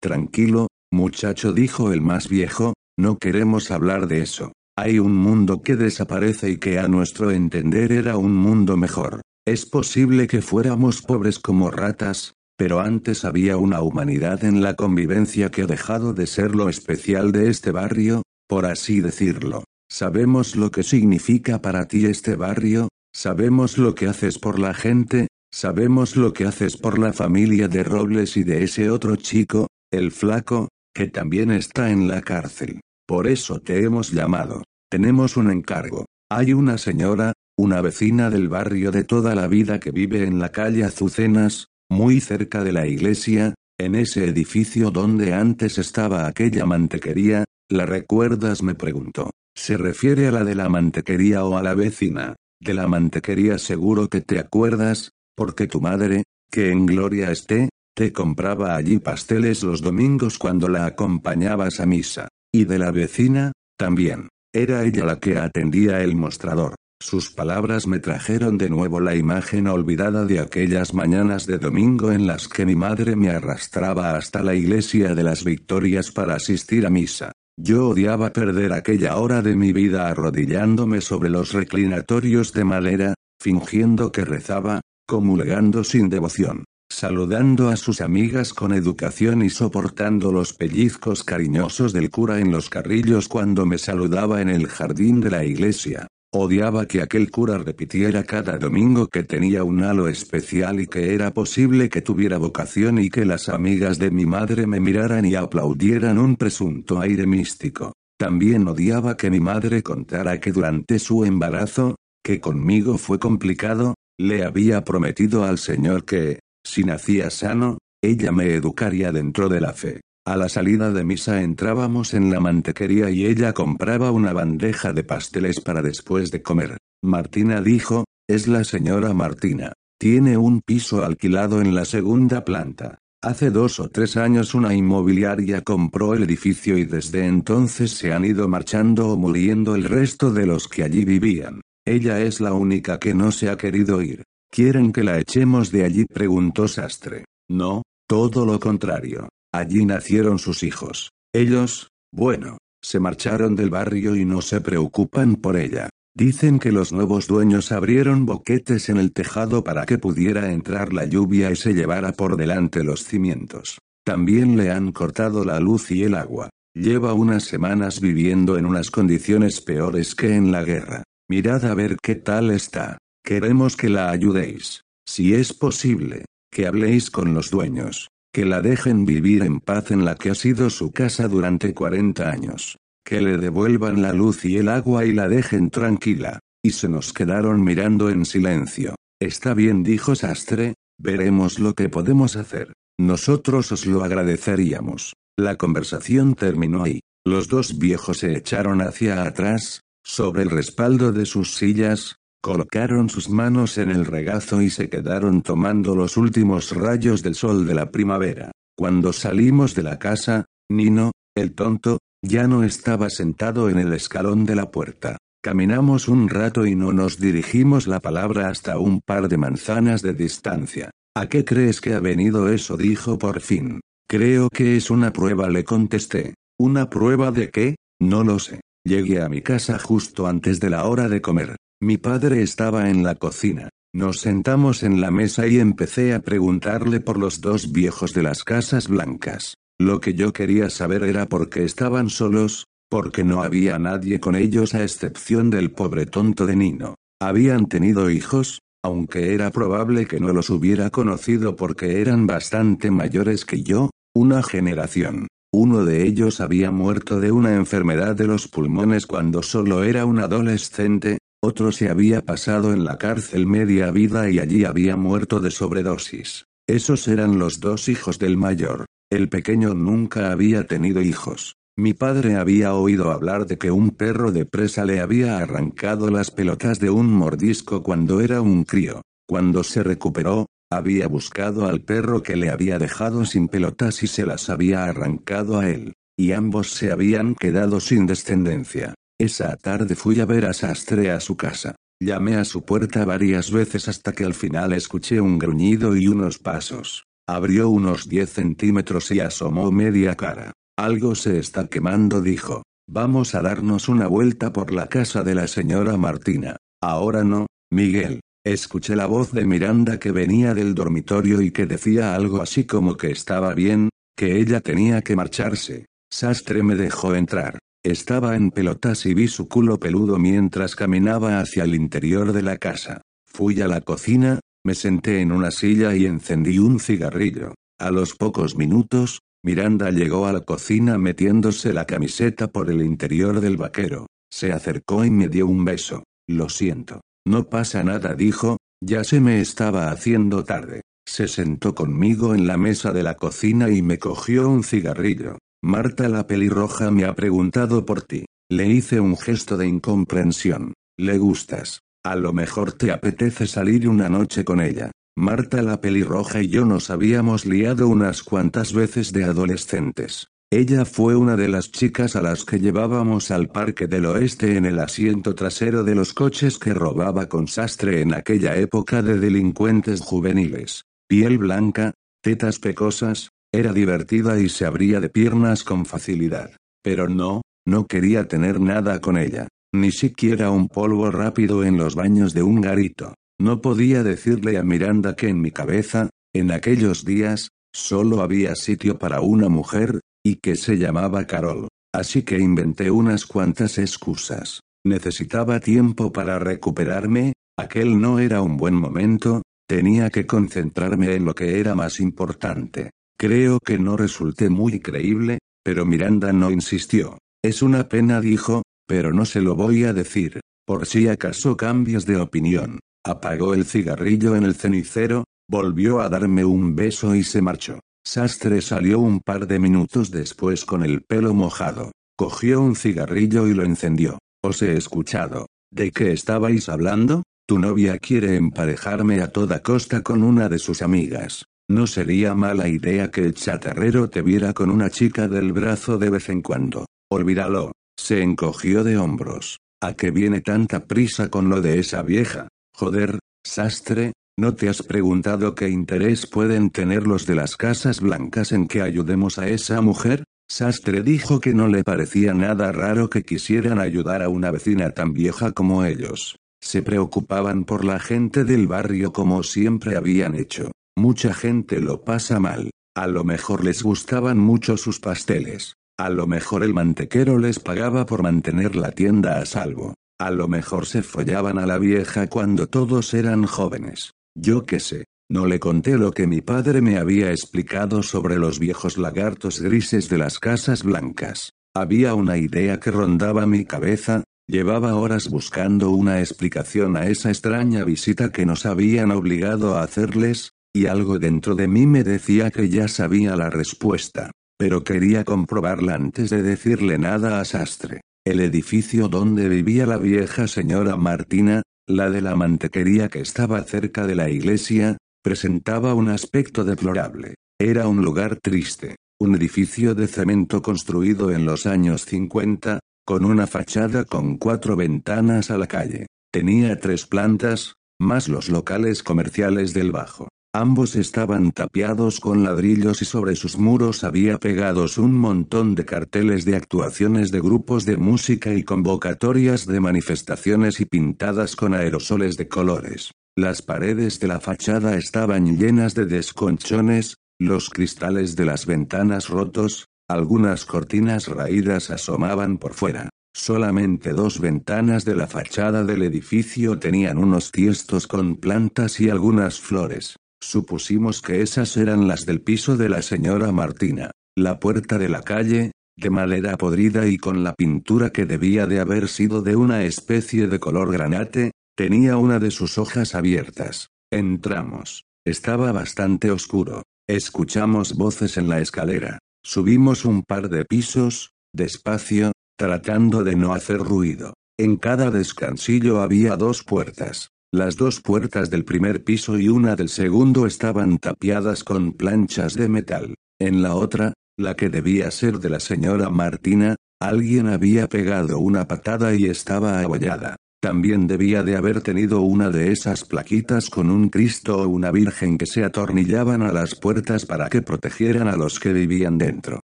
[0.00, 4.52] Tranquilo, muchacho, dijo el más viejo, no queremos hablar de eso.
[4.78, 9.22] Hay un mundo que desaparece y que a nuestro entender era un mundo mejor.
[9.44, 15.50] Es posible que fuéramos pobres como ratas, pero antes había una humanidad en la convivencia
[15.50, 19.64] que ha dejado de ser lo especial de este barrio, por así decirlo.
[19.88, 25.28] Sabemos lo que significa para ti este barrio, sabemos lo que haces por la gente,
[25.52, 30.10] sabemos lo que haces por la familia de Robles y de ese otro chico, el
[30.10, 32.80] flaco, que también está en la cárcel.
[33.06, 34.64] Por eso te hemos llamado.
[34.90, 36.06] Tenemos un encargo.
[36.30, 40.50] Hay una señora, una vecina del barrio de toda la vida que vive en la
[40.50, 47.44] calle Azucenas, muy cerca de la iglesia, en ese edificio donde antes estaba aquella mantequería,
[47.70, 48.62] ¿la recuerdas?
[48.62, 49.30] me preguntó.
[49.56, 52.36] ¿Se refiere a la de la mantequería o a la vecina?
[52.60, 58.12] De la mantequería seguro que te acuerdas, porque tu madre, que en gloria esté, te
[58.12, 62.28] compraba allí pasteles los domingos cuando la acompañabas a misa.
[62.52, 64.28] Y de la vecina, también.
[64.54, 66.74] Era ella la que atendía el mostrador.
[67.02, 72.26] Sus palabras me trajeron de nuevo la imagen olvidada de aquellas mañanas de domingo en
[72.26, 76.90] las que mi madre me arrastraba hasta la iglesia de las Victorias para asistir a
[76.90, 77.32] misa.
[77.58, 84.12] Yo odiaba perder aquella hora de mi vida arrodillándome sobre los reclinatorios de madera, fingiendo
[84.12, 91.24] que rezaba, comulgando sin devoción, saludando a sus amigas con educación y soportando los pellizcos
[91.24, 96.08] cariñosos del cura en los carrillos cuando me saludaba en el jardín de la iglesia.
[96.38, 101.32] Odiaba que aquel cura repitiera cada domingo que tenía un halo especial y que era
[101.32, 106.18] posible que tuviera vocación y que las amigas de mi madre me miraran y aplaudieran
[106.18, 107.94] un presunto aire místico.
[108.18, 114.44] También odiaba que mi madre contara que durante su embarazo, que conmigo fue complicado, le
[114.44, 120.02] había prometido al Señor que, si nacía sano, ella me educaría dentro de la fe.
[120.26, 125.04] A la salida de misa entrábamos en la mantequería y ella compraba una bandeja de
[125.04, 126.78] pasteles para después de comer.
[127.00, 129.72] Martina dijo, es la señora Martina.
[130.00, 132.98] Tiene un piso alquilado en la segunda planta.
[133.22, 138.24] Hace dos o tres años una inmobiliaria compró el edificio y desde entonces se han
[138.24, 141.60] ido marchando o muriendo el resto de los que allí vivían.
[141.86, 144.24] Ella es la única que no se ha querido ir.
[144.50, 146.04] ¿Quieren que la echemos de allí?
[146.04, 147.26] preguntó Sastre.
[147.48, 149.28] No, todo lo contrario.
[149.56, 151.12] Allí nacieron sus hijos.
[151.34, 155.88] Ellos, bueno, se marcharon del barrio y no se preocupan por ella.
[156.14, 161.06] Dicen que los nuevos dueños abrieron boquetes en el tejado para que pudiera entrar la
[161.06, 163.78] lluvia y se llevara por delante los cimientos.
[164.04, 166.50] También le han cortado la luz y el agua.
[166.74, 171.02] Lleva unas semanas viviendo en unas condiciones peores que en la guerra.
[171.30, 172.98] Mirad a ver qué tal está.
[173.24, 174.82] Queremos que la ayudéis.
[175.08, 178.08] Si es posible, que habléis con los dueños.
[178.36, 182.30] Que la dejen vivir en paz en la que ha sido su casa durante 40
[182.30, 182.76] años.
[183.02, 186.40] Que le devuelvan la luz y el agua y la dejen tranquila.
[186.62, 188.94] Y se nos quedaron mirando en silencio.
[189.18, 192.74] Está bien, dijo Sastre, veremos lo que podemos hacer.
[193.00, 195.14] Nosotros os lo agradeceríamos.
[195.38, 197.00] La conversación terminó ahí.
[197.24, 203.28] Los dos viejos se echaron hacia atrás, sobre el respaldo de sus sillas, colocaron sus
[203.28, 207.90] manos en el regazo y se quedaron tomando los últimos rayos del sol de la
[207.90, 208.52] primavera.
[208.78, 214.44] Cuando salimos de la casa, Nino, el tonto, ya no estaba sentado en el escalón
[214.44, 215.16] de la puerta.
[215.42, 220.14] Caminamos un rato y no nos dirigimos la palabra hasta un par de manzanas de
[220.14, 220.92] distancia.
[221.16, 222.76] ¿A qué crees que ha venido eso?
[222.76, 223.80] dijo por fin.
[224.08, 226.34] Creo que es una prueba, le contesté.
[226.60, 227.74] ¿Una prueba de qué?
[228.00, 228.60] No lo sé.
[228.84, 231.56] Llegué a mi casa justo antes de la hora de comer.
[231.82, 233.68] Mi padre estaba en la cocina.
[233.94, 238.44] Nos sentamos en la mesa y empecé a preguntarle por los dos viejos de las
[238.44, 239.56] casas blancas.
[239.78, 244.36] Lo que yo quería saber era por qué estaban solos, porque no había nadie con
[244.36, 246.94] ellos a excepción del pobre tonto de Nino.
[247.20, 253.44] Habían tenido hijos, aunque era probable que no los hubiera conocido porque eran bastante mayores
[253.44, 255.26] que yo, una generación.
[255.52, 260.20] Uno de ellos había muerto de una enfermedad de los pulmones cuando solo era un
[260.20, 265.50] adolescente, otro se había pasado en la cárcel media vida y allí había muerto de
[265.50, 266.46] sobredosis.
[266.66, 268.86] Esos eran los dos hijos del mayor.
[269.10, 271.56] El pequeño nunca había tenido hijos.
[271.76, 276.30] Mi padre había oído hablar de que un perro de presa le había arrancado las
[276.30, 279.02] pelotas de un mordisco cuando era un crío.
[279.28, 284.26] Cuando se recuperó, Había buscado al perro que le había dejado sin pelotas y se
[284.26, 285.94] las había arrancado a él.
[286.18, 288.94] Y ambos se habían quedado sin descendencia.
[289.18, 291.74] Esa tarde fui a ver a Sastre a su casa.
[291.98, 296.38] Llamé a su puerta varias veces hasta que al final escuché un gruñido y unos
[296.38, 297.04] pasos.
[297.26, 300.52] Abrió unos 10 centímetros y asomó media cara.
[300.78, 302.62] Algo se está quemando, dijo.
[302.86, 306.58] Vamos a darnos una vuelta por la casa de la señora Martina.
[306.82, 308.20] Ahora no, Miguel.
[308.44, 312.98] Escuché la voz de Miranda que venía del dormitorio y que decía algo así como
[312.98, 315.86] que estaba bien, que ella tenía que marcharse.
[316.12, 317.58] Sastre me dejó entrar.
[317.86, 322.56] Estaba en pelotas y vi su culo peludo mientras caminaba hacia el interior de la
[322.56, 323.02] casa.
[323.24, 327.54] Fui a la cocina, me senté en una silla y encendí un cigarrillo.
[327.78, 333.40] A los pocos minutos, Miranda llegó a la cocina metiéndose la camiseta por el interior
[333.40, 334.08] del vaquero.
[334.32, 336.02] Se acercó y me dio un beso.
[336.26, 337.02] Lo siento.
[337.24, 340.80] No pasa nada, dijo, ya se me estaba haciendo tarde.
[341.06, 345.38] Se sentó conmigo en la mesa de la cocina y me cogió un cigarrillo.
[345.62, 348.26] Marta la pelirroja me ha preguntado por ti.
[348.50, 350.74] Le hice un gesto de incomprensión.
[350.98, 351.80] Le gustas.
[352.04, 354.92] A lo mejor te apetece salir una noche con ella.
[355.18, 360.28] Marta la pelirroja y yo nos habíamos liado unas cuantas veces de adolescentes.
[360.52, 364.64] Ella fue una de las chicas a las que llevábamos al Parque del Oeste en
[364.64, 370.02] el asiento trasero de los coches que robaba con sastre en aquella época de delincuentes
[370.02, 370.84] juveniles.
[371.08, 376.50] Piel blanca, tetas pecosas, era divertida y se abría de piernas con facilidad.
[376.82, 381.94] Pero no, no quería tener nada con ella, ni siquiera un polvo rápido en los
[381.94, 383.14] baños de un garito.
[383.40, 388.98] No podía decirle a Miranda que en mi cabeza, en aquellos días, solo había sitio
[388.98, 391.68] para una mujer, y que se llamaba Carol.
[391.94, 394.60] Así que inventé unas cuantas excusas.
[394.84, 401.34] Necesitaba tiempo para recuperarme, aquel no era un buen momento, tenía que concentrarme en lo
[401.34, 402.90] que era más importante.
[403.18, 407.18] Creo que no resulté muy creíble, pero Miranda no insistió.
[407.42, 412.04] Es una pena, dijo, pero no se lo voy a decir, por si acaso cambias
[412.04, 412.80] de opinión.
[413.04, 417.80] Apagó el cigarrillo en el cenicero, volvió a darme un beso y se marchó.
[418.04, 421.92] Sastre salió un par de minutos después con el pelo mojado.
[422.16, 424.18] Cogió un cigarrillo y lo encendió.
[424.44, 425.46] Os he escuchado.
[425.72, 427.22] ¿De qué estabais hablando?
[427.48, 431.46] Tu novia quiere emparejarme a toda costa con una de sus amigas.
[431.68, 436.10] No sería mala idea que el chatarrero te viera con una chica del brazo de
[436.10, 436.86] vez en cuando.
[437.10, 437.72] Olvídalo.
[437.98, 439.58] Se encogió de hombros.
[439.82, 442.48] ¿A qué viene tanta prisa con lo de esa vieja?
[442.74, 448.52] Joder, sastre, ¿no te has preguntado qué interés pueden tener los de las casas blancas
[448.52, 450.24] en que ayudemos a esa mujer?
[450.48, 455.12] Sastre dijo que no le parecía nada raro que quisieran ayudar a una vecina tan
[455.12, 456.36] vieja como ellos.
[456.62, 460.70] Se preocupaban por la gente del barrio como siempre habían hecho.
[460.98, 462.70] Mucha gente lo pasa mal.
[462.96, 465.74] A lo mejor les gustaban mucho sus pasteles.
[465.98, 469.94] A lo mejor el mantequero les pagaba por mantener la tienda a salvo.
[470.18, 474.12] A lo mejor se follaban a la vieja cuando todos eran jóvenes.
[474.34, 475.04] Yo qué sé.
[475.28, 480.08] No le conté lo que mi padre me había explicado sobre los viejos lagartos grises
[480.08, 481.50] de las casas blancas.
[481.74, 487.84] Había una idea que rondaba mi cabeza, llevaba horas buscando una explicación a esa extraña
[487.84, 492.68] visita que nos habían obligado a hacerles, y algo dentro de mí me decía que
[492.68, 498.02] ya sabía la respuesta, pero quería comprobarla antes de decirle nada a Sastre.
[498.26, 504.06] El edificio donde vivía la vieja señora Martina, la de la mantequería que estaba cerca
[504.06, 507.36] de la iglesia, presentaba un aspecto deplorable.
[507.58, 513.46] Era un lugar triste, un edificio de cemento construido en los años 50, con una
[513.46, 516.06] fachada con cuatro ventanas a la calle.
[516.30, 520.28] Tenía tres plantas, más los locales comerciales del bajo.
[520.52, 526.46] Ambos estaban tapiados con ladrillos y sobre sus muros había pegados un montón de carteles
[526.46, 532.48] de actuaciones de grupos de música y convocatorias de manifestaciones y pintadas con aerosoles de
[532.48, 533.12] colores.
[533.36, 539.88] Las paredes de la fachada estaban llenas de desconchones, los cristales de las ventanas rotos,
[540.08, 543.10] algunas cortinas raídas asomaban por fuera.
[543.34, 549.60] Solamente dos ventanas de la fachada del edificio tenían unos tiestos con plantas y algunas
[549.60, 550.16] flores.
[550.40, 554.10] Supusimos que esas eran las del piso de la señora Martina.
[554.36, 558.80] La puerta de la calle, de madera podrida y con la pintura que debía de
[558.80, 563.88] haber sido de una especie de color granate, tenía una de sus hojas abiertas.
[564.12, 565.04] Entramos.
[565.26, 566.82] Estaba bastante oscuro.
[567.08, 569.18] Escuchamos voces en la escalera.
[569.44, 574.34] Subimos un par de pisos, despacio, tratando de no hacer ruido.
[574.58, 577.28] En cada descansillo había dos puertas.
[577.52, 582.68] Las dos puertas del primer piso y una del segundo estaban tapiadas con planchas de
[582.68, 583.14] metal.
[583.40, 588.66] En la otra, la que debía ser de la señora Martina, alguien había pegado una
[588.66, 590.36] patada y estaba abollada.
[590.60, 595.38] También debía de haber tenido una de esas plaquitas con un Cristo o una Virgen
[595.38, 599.60] que se atornillaban a las puertas para que protegieran a los que vivían dentro.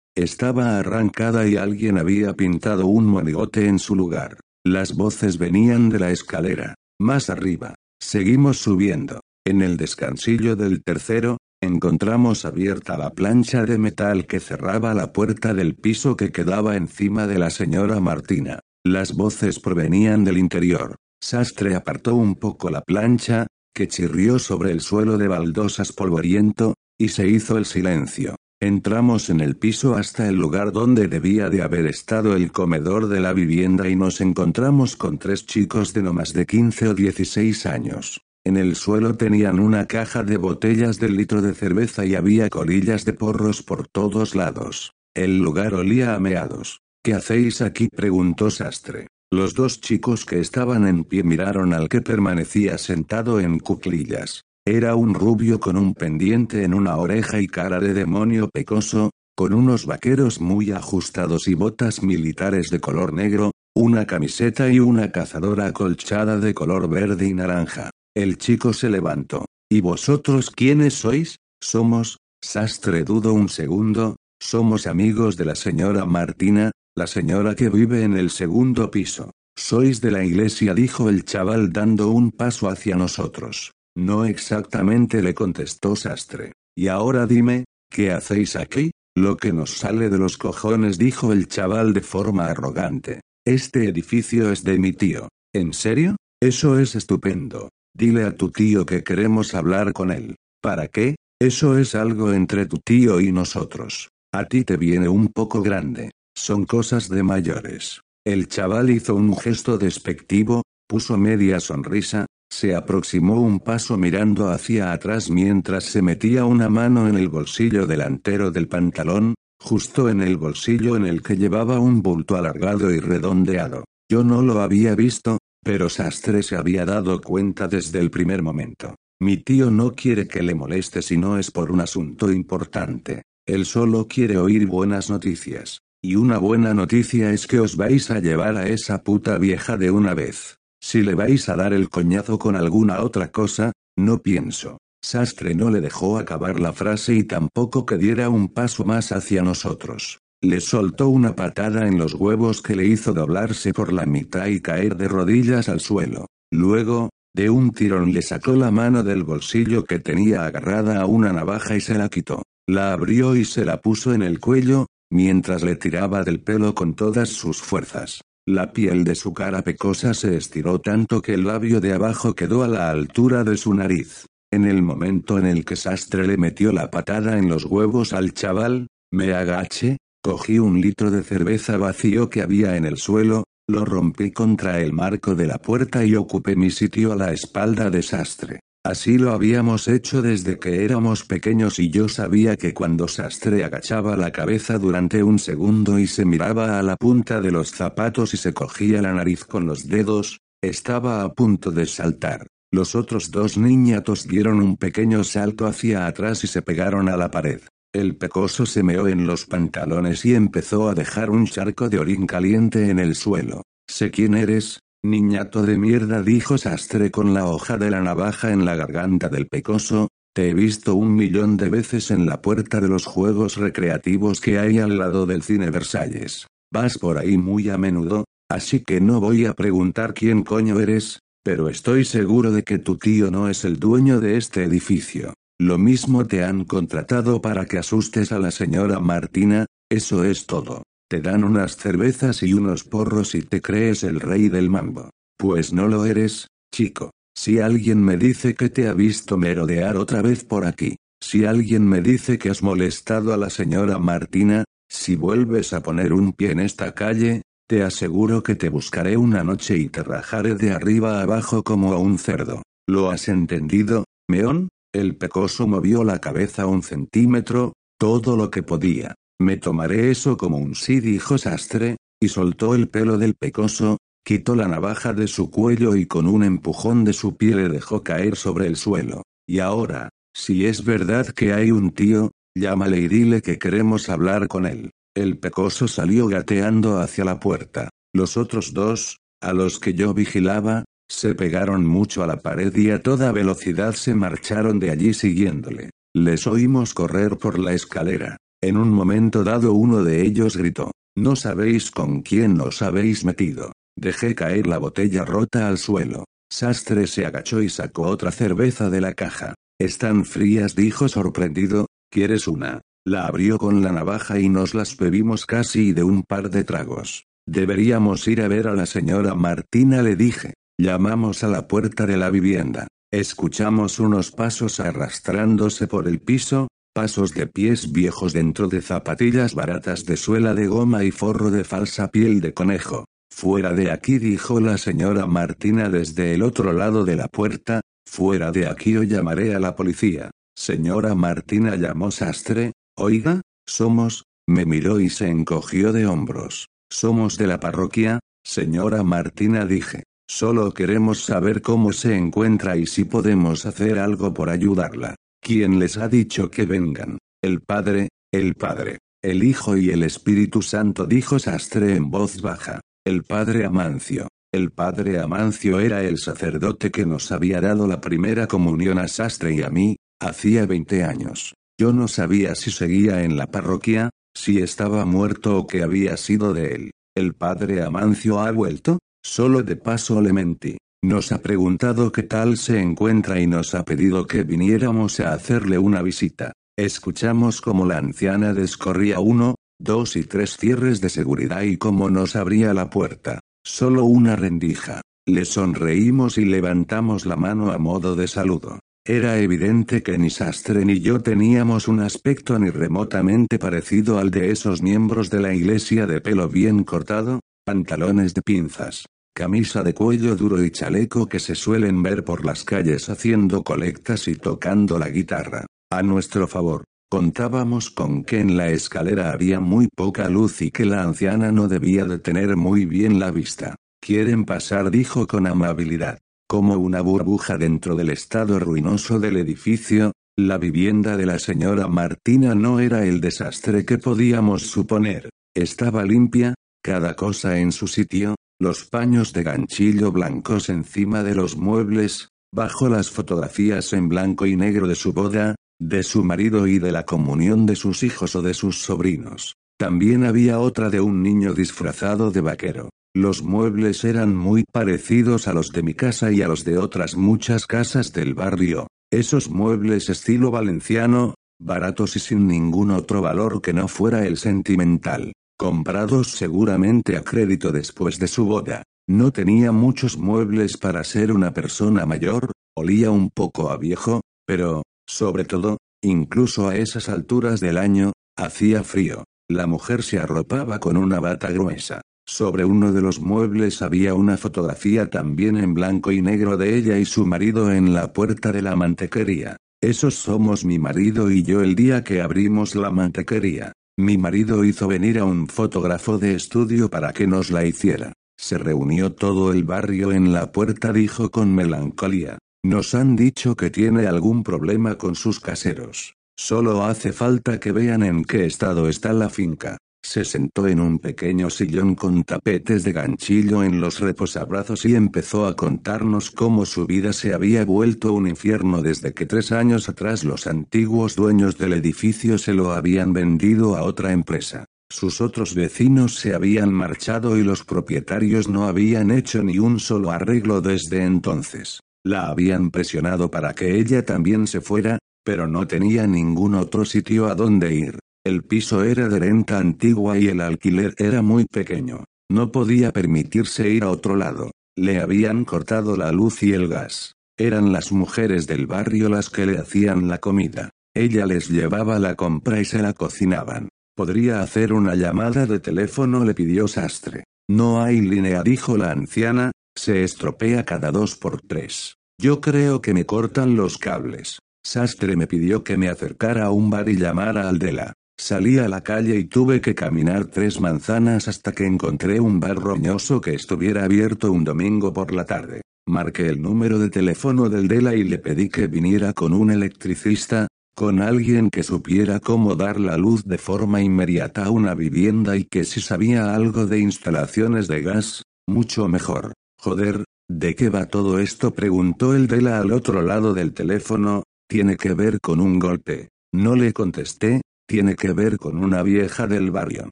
[0.16, 4.40] Estaba arrancada y alguien había pintado un monigote en su lugar.
[4.66, 6.74] Las voces venían de la escalera.
[7.00, 7.76] Más arriba.
[8.02, 9.22] Seguimos subiendo.
[9.46, 15.54] En el descansillo del tercero, encontramos abierta la plancha de metal que cerraba la puerta
[15.54, 18.60] del piso que quedaba encima de la señora Martina.
[18.84, 20.96] Las voces provenían del interior.
[21.22, 27.10] Sastre apartó un poco la plancha, que chirrió sobre el suelo de baldosas polvoriento, y
[27.10, 28.36] se hizo el silencio.
[28.60, 33.20] Entramos en el piso hasta el lugar donde debía de haber estado el comedor de
[33.20, 37.68] la vivienda y nos encontramos con tres chicos de no más de 15 o 16
[37.68, 38.26] años.
[38.44, 43.06] En el suelo tenían una caja de botellas de litro de cerveza y había colillas
[43.06, 44.96] de porros por todos lados.
[45.14, 46.82] El lugar olía a meados.
[47.04, 47.90] ¿Qué hacéis aquí?
[47.96, 49.08] preguntó Sastre.
[49.32, 54.47] Los dos chicos que estaban en pie miraron al que permanecía sentado en cuclillas.
[54.68, 59.54] Era un rubio con un pendiente en una oreja y cara de demonio pecoso, con
[59.54, 65.68] unos vaqueros muy ajustados y botas militares de color negro, una camiseta y una cazadora
[65.68, 67.92] acolchada de color verde y naranja.
[68.14, 69.46] El chico se levantó.
[69.72, 71.38] ¿Y vosotros quiénes sois?
[71.64, 78.04] Somos, sastre dudo un segundo, somos amigos de la señora Martina, la señora que vive
[78.04, 79.32] en el segundo piso.
[79.58, 83.72] Sois de la iglesia, dijo el chaval dando un paso hacia nosotros.
[83.98, 86.54] No exactamente le contestó Sastre.
[86.78, 88.92] Y ahora dime, ¿qué hacéis aquí?
[89.18, 93.22] Lo que nos sale de los cojones dijo el chaval de forma arrogante.
[93.44, 95.30] Este edificio es de mi tío.
[95.52, 96.16] ¿En serio?
[96.40, 97.70] Eso es estupendo.
[97.98, 100.36] Dile a tu tío que queremos hablar con él.
[100.62, 101.16] ¿Para qué?
[101.42, 104.10] Eso es algo entre tu tío y nosotros.
[104.32, 106.12] A ti te viene un poco grande.
[106.36, 108.02] Son cosas de mayores.
[108.24, 114.92] El chaval hizo un gesto despectivo, puso media sonrisa, se aproximó un paso mirando hacia
[114.92, 120.38] atrás mientras se metía una mano en el bolsillo delantero del pantalón, justo en el
[120.38, 123.86] bolsillo en el que llevaba un bulto alargado y redondeado.
[124.10, 128.96] Yo no lo había visto, pero Sastre se había dado cuenta desde el primer momento.
[129.20, 133.24] Mi tío no quiere que le moleste si no es por un asunto importante.
[133.46, 135.82] Él solo quiere oír buenas noticias.
[136.02, 139.90] Y una buena noticia es que os vais a llevar a esa puta vieja de
[139.90, 140.60] una vez.
[140.82, 144.78] Si le vais a dar el coñazo con alguna otra cosa, no pienso.
[145.04, 149.42] Sastre no le dejó acabar la frase y tampoco que diera un paso más hacia
[149.42, 150.20] nosotros.
[150.42, 154.62] Le soltó una patada en los huevos que le hizo doblarse por la mitad y
[154.62, 156.28] caer de rodillas al suelo.
[156.52, 161.34] Luego, de un tirón le sacó la mano del bolsillo que tenía agarrada a una
[161.34, 162.44] navaja y se la quitó.
[162.68, 166.96] La abrió y se la puso en el cuello, mientras le tiraba del pelo con
[166.96, 168.22] todas sus fuerzas.
[168.50, 172.64] La piel de su cara pecosa se estiró tanto que el labio de abajo quedó
[172.64, 174.26] a la altura de su nariz.
[174.54, 178.34] En el momento en el que Sastre le metió la patada en los huevos al
[178.34, 183.84] chaval, me agaché, cogí un litro de cerveza vacío que había en el suelo, lo
[183.84, 188.02] rompí contra el marco de la puerta y ocupé mi sitio a la espalda de
[188.02, 188.62] Sastre.
[188.84, 194.16] Así lo habíamos hecho desde que éramos pequeños y yo sabía que cuando Sastre agachaba
[194.16, 198.38] la cabeza durante un segundo y se miraba a la punta de los zapatos y
[198.38, 202.48] se cogía la nariz con los dedos, estaba a punto de saltar.
[202.72, 207.32] Los otros dos niñatos dieron un pequeño salto hacia atrás y se pegaron a la
[207.32, 207.62] pared.
[207.94, 212.28] El pecoso se meó en los pantalones y empezó a dejar un charco de orín
[212.28, 213.64] caliente en el suelo.
[213.88, 218.66] Sé quién eres, Niñato de mierda dijo Sastre con la hoja de la navaja en
[218.66, 222.90] la garganta del pecoso, te he visto un millón de veces en la puerta de
[222.90, 226.48] los juegos recreativos que hay al lado del cine Versalles.
[226.72, 231.20] Vas por ahí muy a menudo, así que no voy a preguntar quién coño eres,
[231.42, 235.34] pero estoy seguro de que tu tío no es el dueño de este edificio.
[235.58, 240.84] Lo mismo te han contratado para que asustes a la señora Martina, eso es todo.
[241.10, 245.10] Te dan unas cervezas y unos porros y te crees el rey del mambo.
[245.38, 247.12] Pues no lo eres, chico.
[247.34, 251.88] Si alguien me dice que te ha visto merodear otra vez por aquí, si alguien
[251.88, 256.52] me dice que has molestado a la señora Martina, si vuelves a poner un pie
[256.52, 261.22] en esta calle, te aseguro que te buscaré una noche y te rajaré de arriba
[261.22, 262.64] abajo como a un cerdo.
[262.88, 264.70] ¿Lo has entendido, meón?
[264.94, 269.16] El pecoso movió la cabeza un centímetro, todo lo que podía.
[269.40, 274.56] Me tomaré eso como un sí, dijo Sastre, y soltó el pelo del pecoso, quitó
[274.56, 278.36] la navaja de su cuello y con un empujón de su pie le dejó caer
[278.36, 279.24] sobre el suelo.
[279.48, 284.48] Y ahora, si es verdad que hay un tío, llámale y dile que queremos hablar
[284.48, 284.92] con él.
[285.16, 287.90] El pecoso salió gateando hacia la puerta.
[288.14, 292.90] Los otros dos, a los que yo vigilaba, se pegaron mucho a la pared y
[292.92, 295.92] a toda velocidad se marcharon de allí siguiéndole.
[296.16, 298.38] Les oímos correr por la escalera.
[298.62, 303.72] En un momento dado uno de ellos gritó, No sabéis con quién os habéis metido.
[303.96, 306.26] Dejé caer la botella rota al suelo.
[306.52, 309.54] Sastre se agachó y sacó otra cerveza de la caja.
[309.80, 311.86] Están frías, dijo sorprendido.
[312.12, 312.82] ¿Quieres una?
[313.06, 317.26] La abrió con la navaja y nos las bebimos casi de un par de tragos.
[317.48, 320.54] Deberíamos ir a ver a la señora Martina, le dije.
[320.80, 322.88] Llamamos a la puerta de la vivienda.
[323.12, 326.68] Escuchamos unos pasos arrastrándose por el piso,
[326.98, 331.64] pasos de pies viejos dentro de zapatillas baratas de suela de goma y forro de
[331.64, 333.06] falsa piel de conejo.
[333.32, 338.52] Fuera de aquí, dijo la señora Martina desde el otro lado de la puerta, fuera
[338.52, 340.32] de aquí o llamaré a la policía.
[340.58, 346.66] Señora Martina llamó Sastre, oiga, somos, me miró y se encogió de hombros.
[346.92, 350.02] Somos de la parroquia, señora Martina dije.
[350.28, 355.14] Solo queremos saber cómo se encuentra y si podemos hacer algo por ayudarla.
[355.48, 357.20] ¿Quién les ha dicho que vengan?
[357.42, 362.82] El Padre, el Padre, el Hijo y el Espíritu Santo dijo Sastre en voz baja.
[363.06, 364.28] El Padre Amancio.
[364.54, 369.54] El Padre Amancio era el sacerdote que nos había dado la primera comunión a Sastre
[369.54, 371.54] y a mí, hacía 20 años.
[371.80, 376.54] Yo no sabía si seguía en la parroquia, si estaba muerto o qué había sido
[376.54, 376.92] de él.
[377.16, 379.00] ¿El Padre Amancio ha vuelto?
[379.24, 380.78] Solo de paso le mentí.
[381.04, 385.78] Nos ha preguntado qué tal se encuentra y nos ha pedido que viniéramos a hacerle
[385.78, 386.54] una visita.
[386.76, 392.36] Escuchamos cómo la anciana descorría uno, dos y tres cierres de seguridad y cómo nos
[392.36, 393.40] abría la puerta.
[393.64, 395.02] Solo una rendija.
[395.28, 398.80] Le sonreímos y levantamos la mano a modo de saludo.
[399.06, 404.52] Era evidente que ni Sastre ni yo teníamos un aspecto ni remotamente parecido al de
[404.52, 409.06] esos miembros de la iglesia de pelo bien cortado, pantalones de pinzas,
[409.38, 414.28] camisa de cuello duro y chaleco que se suelen ver por las calles haciendo colectas
[414.28, 415.68] y tocando la guitarra.
[415.92, 420.86] A nuestro favor, contábamos con que en la escalera había muy poca luz y que
[420.86, 423.76] la anciana no debía de tener muy bien la vista.
[424.02, 426.18] Quieren pasar, dijo con amabilidad.
[426.50, 432.56] Como una burbuja dentro del estado ruinoso del edificio, la vivienda de la señora Martina
[432.56, 435.30] no era el desastre que podíamos suponer.
[435.56, 441.58] Estaba limpia, cada cosa en su sitio, los paños de ganchillo blancos encima de los
[441.58, 446.80] muebles, bajo las fotografías en blanco y negro de su boda, de su marido y
[446.80, 449.54] de la comunión de sus hijos o de sus sobrinos.
[449.80, 452.90] También había otra de un niño disfrazado de vaquero.
[453.16, 457.16] Los muebles eran muy parecidos a los de mi casa y a los de otras
[457.16, 458.88] muchas casas del barrio.
[459.12, 465.34] Esos muebles estilo valenciano, baratos y sin ningún otro valor que no fuera el sentimental
[465.58, 468.84] comprados seguramente a crédito después de su boda.
[469.10, 474.84] No tenía muchos muebles para ser una persona mayor, olía un poco a viejo, pero,
[475.08, 479.24] sobre todo, incluso a esas alturas del año, hacía frío.
[479.50, 482.02] La mujer se arropaba con una bata gruesa.
[482.30, 486.98] Sobre uno de los muebles había una fotografía también en blanco y negro de ella
[486.98, 489.56] y su marido en la puerta de la mantequería.
[489.82, 493.72] Esos somos mi marido y yo el día que abrimos la mantequería.
[494.00, 498.14] Mi marido hizo venir a un fotógrafo de estudio para que nos la hiciera.
[498.38, 502.38] Se reunió todo el barrio en la puerta, dijo con melancolía.
[502.64, 506.14] Nos han dicho que tiene algún problema con sus caseros.
[506.38, 509.80] Solo hace falta que vean en qué estado está la finca.
[510.10, 515.46] Se sentó en un pequeño sillón con tapetes de ganchillo en los reposabrazos y empezó
[515.46, 520.24] a contarnos cómo su vida se había vuelto un infierno desde que tres años atrás
[520.24, 524.64] los antiguos dueños del edificio se lo habían vendido a otra empresa.
[524.90, 530.12] Sus otros vecinos se habían marchado y los propietarios no habían hecho ni un solo
[530.12, 531.82] arreglo desde entonces.
[532.06, 537.28] La habían presionado para que ella también se fuera, pero no tenía ningún otro sitio
[537.28, 538.00] a donde ir.
[538.28, 542.04] El piso era de renta antigua y el alquiler era muy pequeño.
[542.30, 544.52] No podía permitirse ir a otro lado.
[544.76, 547.14] Le habían cortado la luz y el gas.
[547.38, 550.72] Eran las mujeres del barrio las que le hacían la comida.
[550.94, 553.70] Ella les llevaba la compra y se la cocinaban.
[553.96, 556.26] ¿Podría hacer una llamada de teléfono?
[556.26, 557.24] le pidió Sastre.
[557.50, 561.96] No hay línea, dijo la anciana, se estropea cada dos por tres.
[562.22, 564.40] Yo creo que me cortan los cables.
[564.66, 568.58] Sastre me pidió que me acercara a un bar y llamara al de la Salí
[568.58, 573.22] a la calle y tuve que caminar tres manzanas hasta que encontré un bar roñoso
[573.22, 575.62] que estuviera abierto un domingo por la tarde.
[575.88, 580.48] Marqué el número de teléfono del Dela y le pedí que viniera con un electricista,
[580.76, 585.46] con alguien que supiera cómo dar la luz de forma inmediata a una vivienda y
[585.46, 589.34] que si sabía algo de instalaciones de gas, mucho mejor.
[589.60, 591.52] Joder, ¿de qué va todo esto?
[591.52, 596.10] preguntó el Dela al otro lado del teléfono, tiene que ver con un golpe.
[596.34, 599.90] No le contesté, tiene que ver con una vieja del barrio.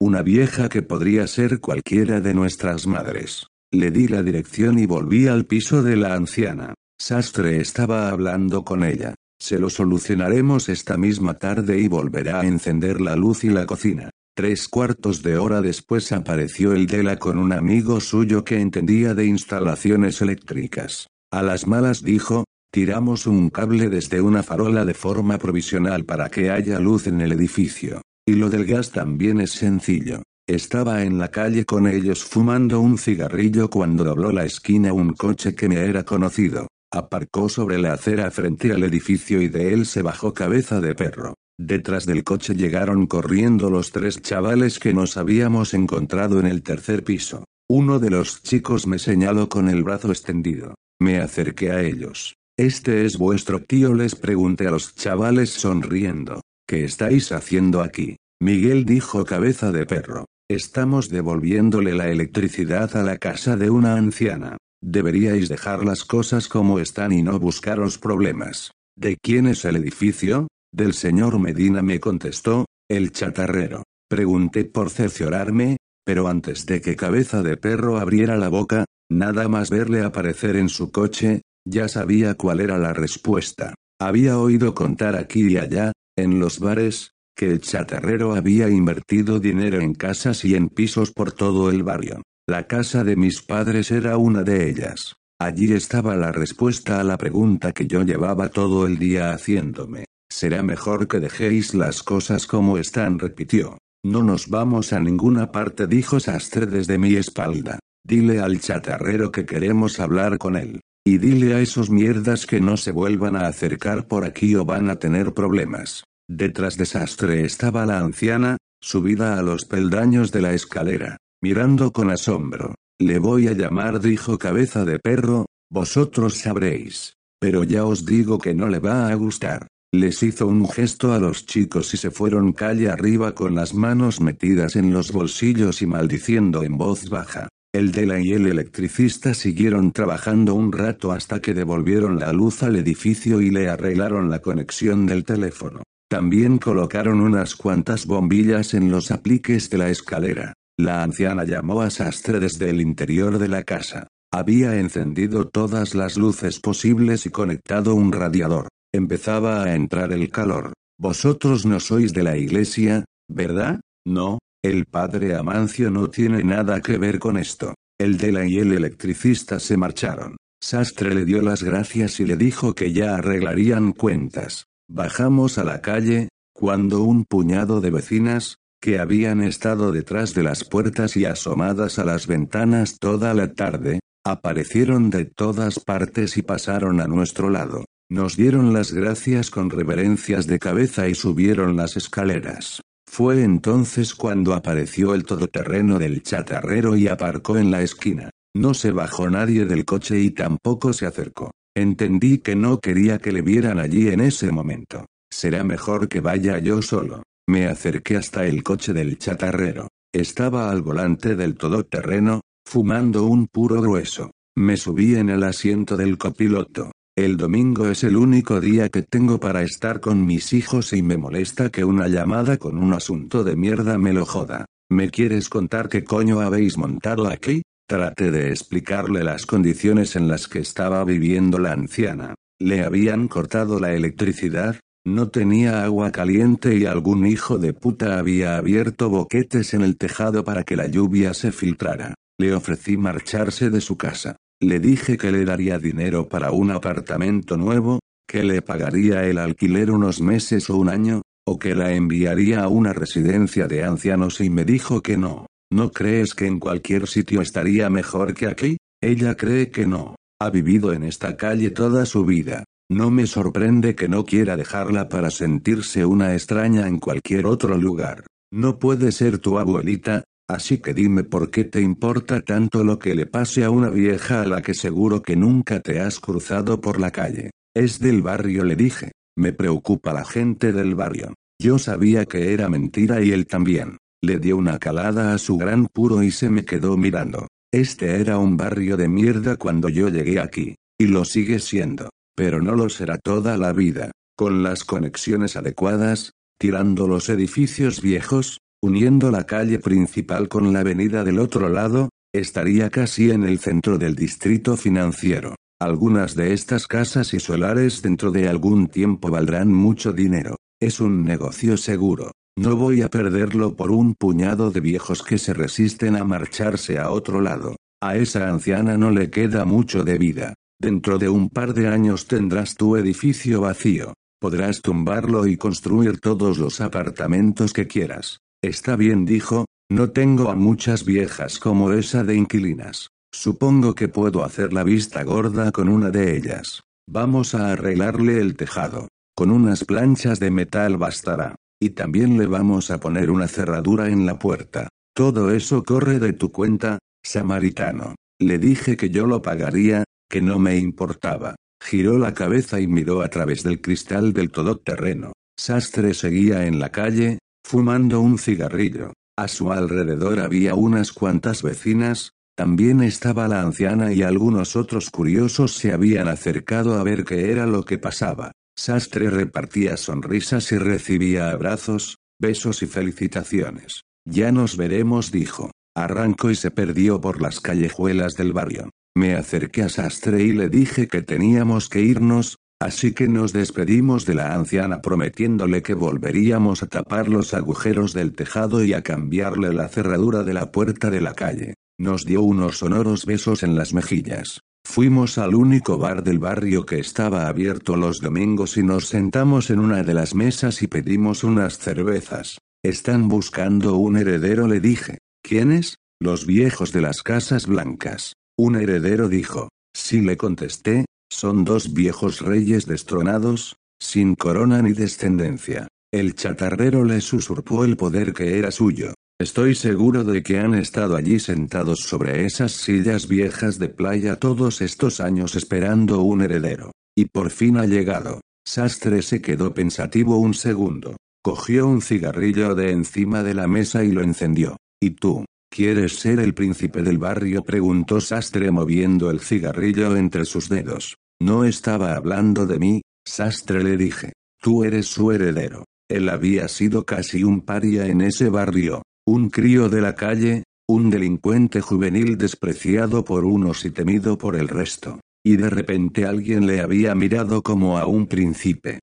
[0.00, 3.46] Una vieja que podría ser cualquiera de nuestras madres.
[3.70, 6.74] Le di la dirección y volví al piso de la anciana.
[6.98, 9.14] Sastre estaba hablando con ella.
[9.40, 14.10] Se lo solucionaremos esta misma tarde y volverá a encender la luz y la cocina.
[14.34, 19.26] Tres cuartos de hora después apareció el Dela con un amigo suyo que entendía de
[19.26, 21.08] instalaciones eléctricas.
[21.30, 22.44] A las malas dijo,
[22.74, 27.32] Tiramos un cable desde una farola de forma provisional para que haya luz en el
[27.32, 28.00] edificio.
[28.26, 30.22] Y lo del gas también es sencillo.
[30.48, 35.54] Estaba en la calle con ellos fumando un cigarrillo cuando dobló la esquina un coche
[35.54, 36.68] que me era conocido.
[36.90, 41.34] Aparcó sobre la acera frente al edificio y de él se bajó cabeza de perro.
[41.58, 47.04] Detrás del coche llegaron corriendo los tres chavales que nos habíamos encontrado en el tercer
[47.04, 47.44] piso.
[47.68, 50.74] Uno de los chicos me señaló con el brazo extendido.
[51.02, 52.34] Me acerqué a ellos.
[52.62, 53.92] ¿Este es vuestro tío?
[53.92, 56.42] les pregunté a los chavales sonriendo.
[56.64, 58.18] ¿Qué estáis haciendo aquí?
[58.40, 60.26] Miguel dijo cabeza de perro.
[60.48, 64.58] Estamos devolviéndole la electricidad a la casa de una anciana.
[64.80, 68.70] Deberíais dejar las cosas como están y no buscaros problemas.
[68.96, 70.46] ¿De quién es el edificio?
[70.72, 73.82] Del señor Medina me contestó, el chatarrero.
[74.08, 79.68] Pregunté por cerciorarme, pero antes de que cabeza de perro abriera la boca, nada más
[79.68, 83.74] verle aparecer en su coche, ya sabía cuál era la respuesta.
[84.00, 89.80] Había oído contar aquí y allá, en los bares, que el chatarrero había invertido dinero
[89.80, 92.22] en casas y en pisos por todo el barrio.
[92.48, 95.14] La casa de mis padres era una de ellas.
[95.40, 100.04] Allí estaba la respuesta a la pregunta que yo llevaba todo el día haciéndome.
[100.30, 103.78] Será mejor que dejéis las cosas como están, repitió.
[104.04, 107.78] No nos vamos a ninguna parte, dijo Sastre desde mi espalda.
[108.04, 110.80] Dile al chatarrero que queremos hablar con él.
[111.04, 114.88] Y dile a esos mierdas que no se vuelvan a acercar por aquí o van
[114.88, 116.04] a tener problemas.
[116.28, 122.10] Detrás de Sastre estaba la anciana, subida a los peldaños de la escalera, mirando con
[122.10, 122.76] asombro.
[123.00, 127.14] Le voy a llamar, dijo cabeza de perro, vosotros sabréis.
[127.40, 129.66] Pero ya os digo que no le va a gustar.
[129.92, 134.20] Les hizo un gesto a los chicos y se fueron calle arriba con las manos
[134.20, 137.48] metidas en los bolsillos y maldiciendo en voz baja.
[137.74, 142.76] El Dela y el electricista siguieron trabajando un rato hasta que devolvieron la luz al
[142.76, 145.82] edificio y le arreglaron la conexión del teléfono.
[146.10, 150.52] También colocaron unas cuantas bombillas en los apliques de la escalera.
[150.78, 154.06] La anciana llamó a Sastre desde el interior de la casa.
[154.30, 158.68] Había encendido todas las luces posibles y conectado un radiador.
[158.92, 160.74] Empezaba a entrar el calor.
[160.98, 163.80] Vosotros no sois de la iglesia, ¿verdad?
[164.04, 167.74] No, el padre Amancio no tiene nada que ver con esto.
[167.98, 170.36] El Dela y el electricista se marcharon.
[170.62, 174.66] Sastre le dio las gracias y le dijo que ya arreglarían cuentas.
[174.88, 180.62] Bajamos a la calle, cuando un puñado de vecinas, que habían estado detrás de las
[180.64, 187.00] puertas y asomadas a las ventanas toda la tarde, aparecieron de todas partes y pasaron
[187.00, 187.84] a nuestro lado.
[188.08, 192.80] Nos dieron las gracias con reverencias de cabeza y subieron las escaleras.
[193.14, 198.30] Fue entonces cuando apareció el todoterreno del chatarrero y aparcó en la esquina.
[198.56, 201.50] No se bajó nadie del coche y tampoco se acercó.
[201.76, 205.04] Entendí que no quería que le vieran allí en ese momento.
[205.30, 207.22] Será mejor que vaya yo solo.
[207.46, 209.88] Me acerqué hasta el coche del chatarrero.
[210.14, 214.30] Estaba al volante del todoterreno, fumando un puro grueso.
[214.56, 216.92] Me subí en el asiento del copiloto.
[217.14, 221.18] El domingo es el único día que tengo para estar con mis hijos y me
[221.18, 224.64] molesta que una llamada con un asunto de mierda me lo joda.
[224.90, 227.64] ¿Me quieres contar qué coño habéis montado aquí?
[227.86, 232.34] Traté de explicarle las condiciones en las que estaba viviendo la anciana.
[232.58, 238.56] Le habían cortado la electricidad, no tenía agua caliente y algún hijo de puta había
[238.56, 242.14] abierto boquetes en el tejado para que la lluvia se filtrara.
[242.38, 244.36] Le ofrecí marcharse de su casa.
[244.62, 247.98] Le dije que le daría dinero para un apartamento nuevo,
[248.28, 252.68] que le pagaría el alquiler unos meses o un año, o que la enviaría a
[252.68, 255.46] una residencia de ancianos y me dijo que no.
[255.72, 258.76] ¿No crees que en cualquier sitio estaría mejor que aquí?
[259.02, 260.14] Ella cree que no.
[260.40, 262.62] Ha vivido en esta calle toda su vida.
[262.88, 268.26] No me sorprende que no quiera dejarla para sentirse una extraña en cualquier otro lugar.
[268.52, 273.14] No puede ser tu abuelita, así que dime por qué te importa tanto lo que
[273.14, 277.00] le pase a una vieja a la que seguro que nunca te has cruzado por
[277.00, 277.50] la calle.
[277.74, 279.12] Es del barrio le dije.
[279.36, 281.32] Me preocupa la gente del barrio.
[281.58, 283.96] Yo sabía que era mentira y él también.
[284.22, 287.48] Le dio una calada a su gran puro y se me quedó mirando.
[287.72, 290.74] Este era un barrio de mierda cuando yo llegué aquí.
[290.98, 292.10] Y lo sigue siendo.
[292.36, 294.10] Pero no lo será toda la vida.
[294.36, 301.24] Con las conexiones adecuadas, tirando los edificios viejos, uniendo la calle principal con la avenida
[301.24, 305.54] del otro lado, estaría casi en el centro del distrito financiero.
[305.80, 310.56] Algunas de estas casas y solares dentro de algún tiempo valdrán mucho dinero.
[310.80, 312.32] Es un negocio seguro.
[312.58, 317.10] No voy a perderlo por un puñado de viejos que se resisten a marcharse a
[317.10, 317.76] otro lado.
[318.02, 320.54] A esa anciana no le queda mucho de vida.
[320.80, 324.14] Dentro de un par de años tendrás tu edificio vacío.
[324.40, 328.38] Podrás tumbarlo y construir todos los apartamentos que quieras.
[328.62, 333.08] Está bien, dijo, no tengo a muchas viejas como esa de inquilinas.
[333.34, 336.80] Supongo que puedo hacer la vista gorda con una de ellas.
[337.08, 339.08] Vamos a arreglarle el tejado.
[339.34, 341.56] Con unas planchas de metal bastará.
[341.80, 344.88] Y también le vamos a poner una cerradura en la puerta.
[345.12, 348.14] Todo eso corre de tu cuenta, samaritano.
[348.40, 351.56] Le dije que yo lo pagaría, que no me importaba.
[351.82, 355.32] Giró la cabeza y miró a través del cristal del todoterreno.
[355.58, 359.12] Sastre seguía en la calle, fumando un cigarrillo.
[359.36, 365.72] A su alrededor había unas cuantas vecinas, también estaba la anciana y algunos otros curiosos
[365.74, 368.52] se habían acercado a ver qué era lo que pasaba.
[368.76, 374.02] Sastre repartía sonrisas y recibía abrazos, besos y felicitaciones.
[374.28, 375.70] Ya nos veremos, dijo.
[375.94, 378.90] Arrancó y se perdió por las callejuelas del barrio.
[379.14, 384.26] Me acerqué a Sastre y le dije que teníamos que irnos, así que nos despedimos
[384.26, 389.72] de la anciana prometiéndole que volveríamos a tapar los agujeros del tejado y a cambiarle
[389.72, 391.74] la cerradura de la puerta de la calle.
[391.98, 394.60] Nos dio unos sonoros besos en las mejillas.
[394.84, 399.78] Fuimos al único bar del barrio que estaba abierto los domingos y nos sentamos en
[399.78, 402.58] una de las mesas y pedimos unas cervezas.
[402.84, 405.18] Están buscando un heredero, le dije.
[405.42, 405.96] ¿Quiénes?
[406.20, 408.34] Los viejos de las casas blancas.
[408.58, 409.68] Un heredero dijo.
[409.94, 415.88] Sí le contesté, son dos viejos reyes destronados, sin corona ni descendencia.
[416.12, 419.14] El chatarrero les usurpó el poder que era suyo.
[419.40, 424.82] Estoy seguro de que han estado allí sentados sobre esas sillas viejas de playa todos
[424.82, 426.92] estos años esperando un heredero.
[427.16, 428.40] Y por fin ha llegado.
[428.64, 431.16] Sastre se quedó pensativo un segundo.
[431.42, 434.76] Cogió un cigarrillo de encima de la mesa y lo encendió.
[435.00, 435.44] ¿Y tú?
[435.74, 437.64] ¿Quieres ser el príncipe del barrio?
[437.64, 441.16] preguntó Sastre moviendo el cigarrillo entre sus dedos.
[441.42, 444.32] No estaba hablando de mí, Sastre le dije.
[444.60, 445.84] Tú eres su heredero.
[446.08, 451.10] Él había sido casi un paria en ese barrio, un crío de la calle, un
[451.10, 455.18] delincuente juvenil despreciado por unos y temido por el resto.
[455.44, 459.00] Y de repente alguien le había mirado como a un príncipe.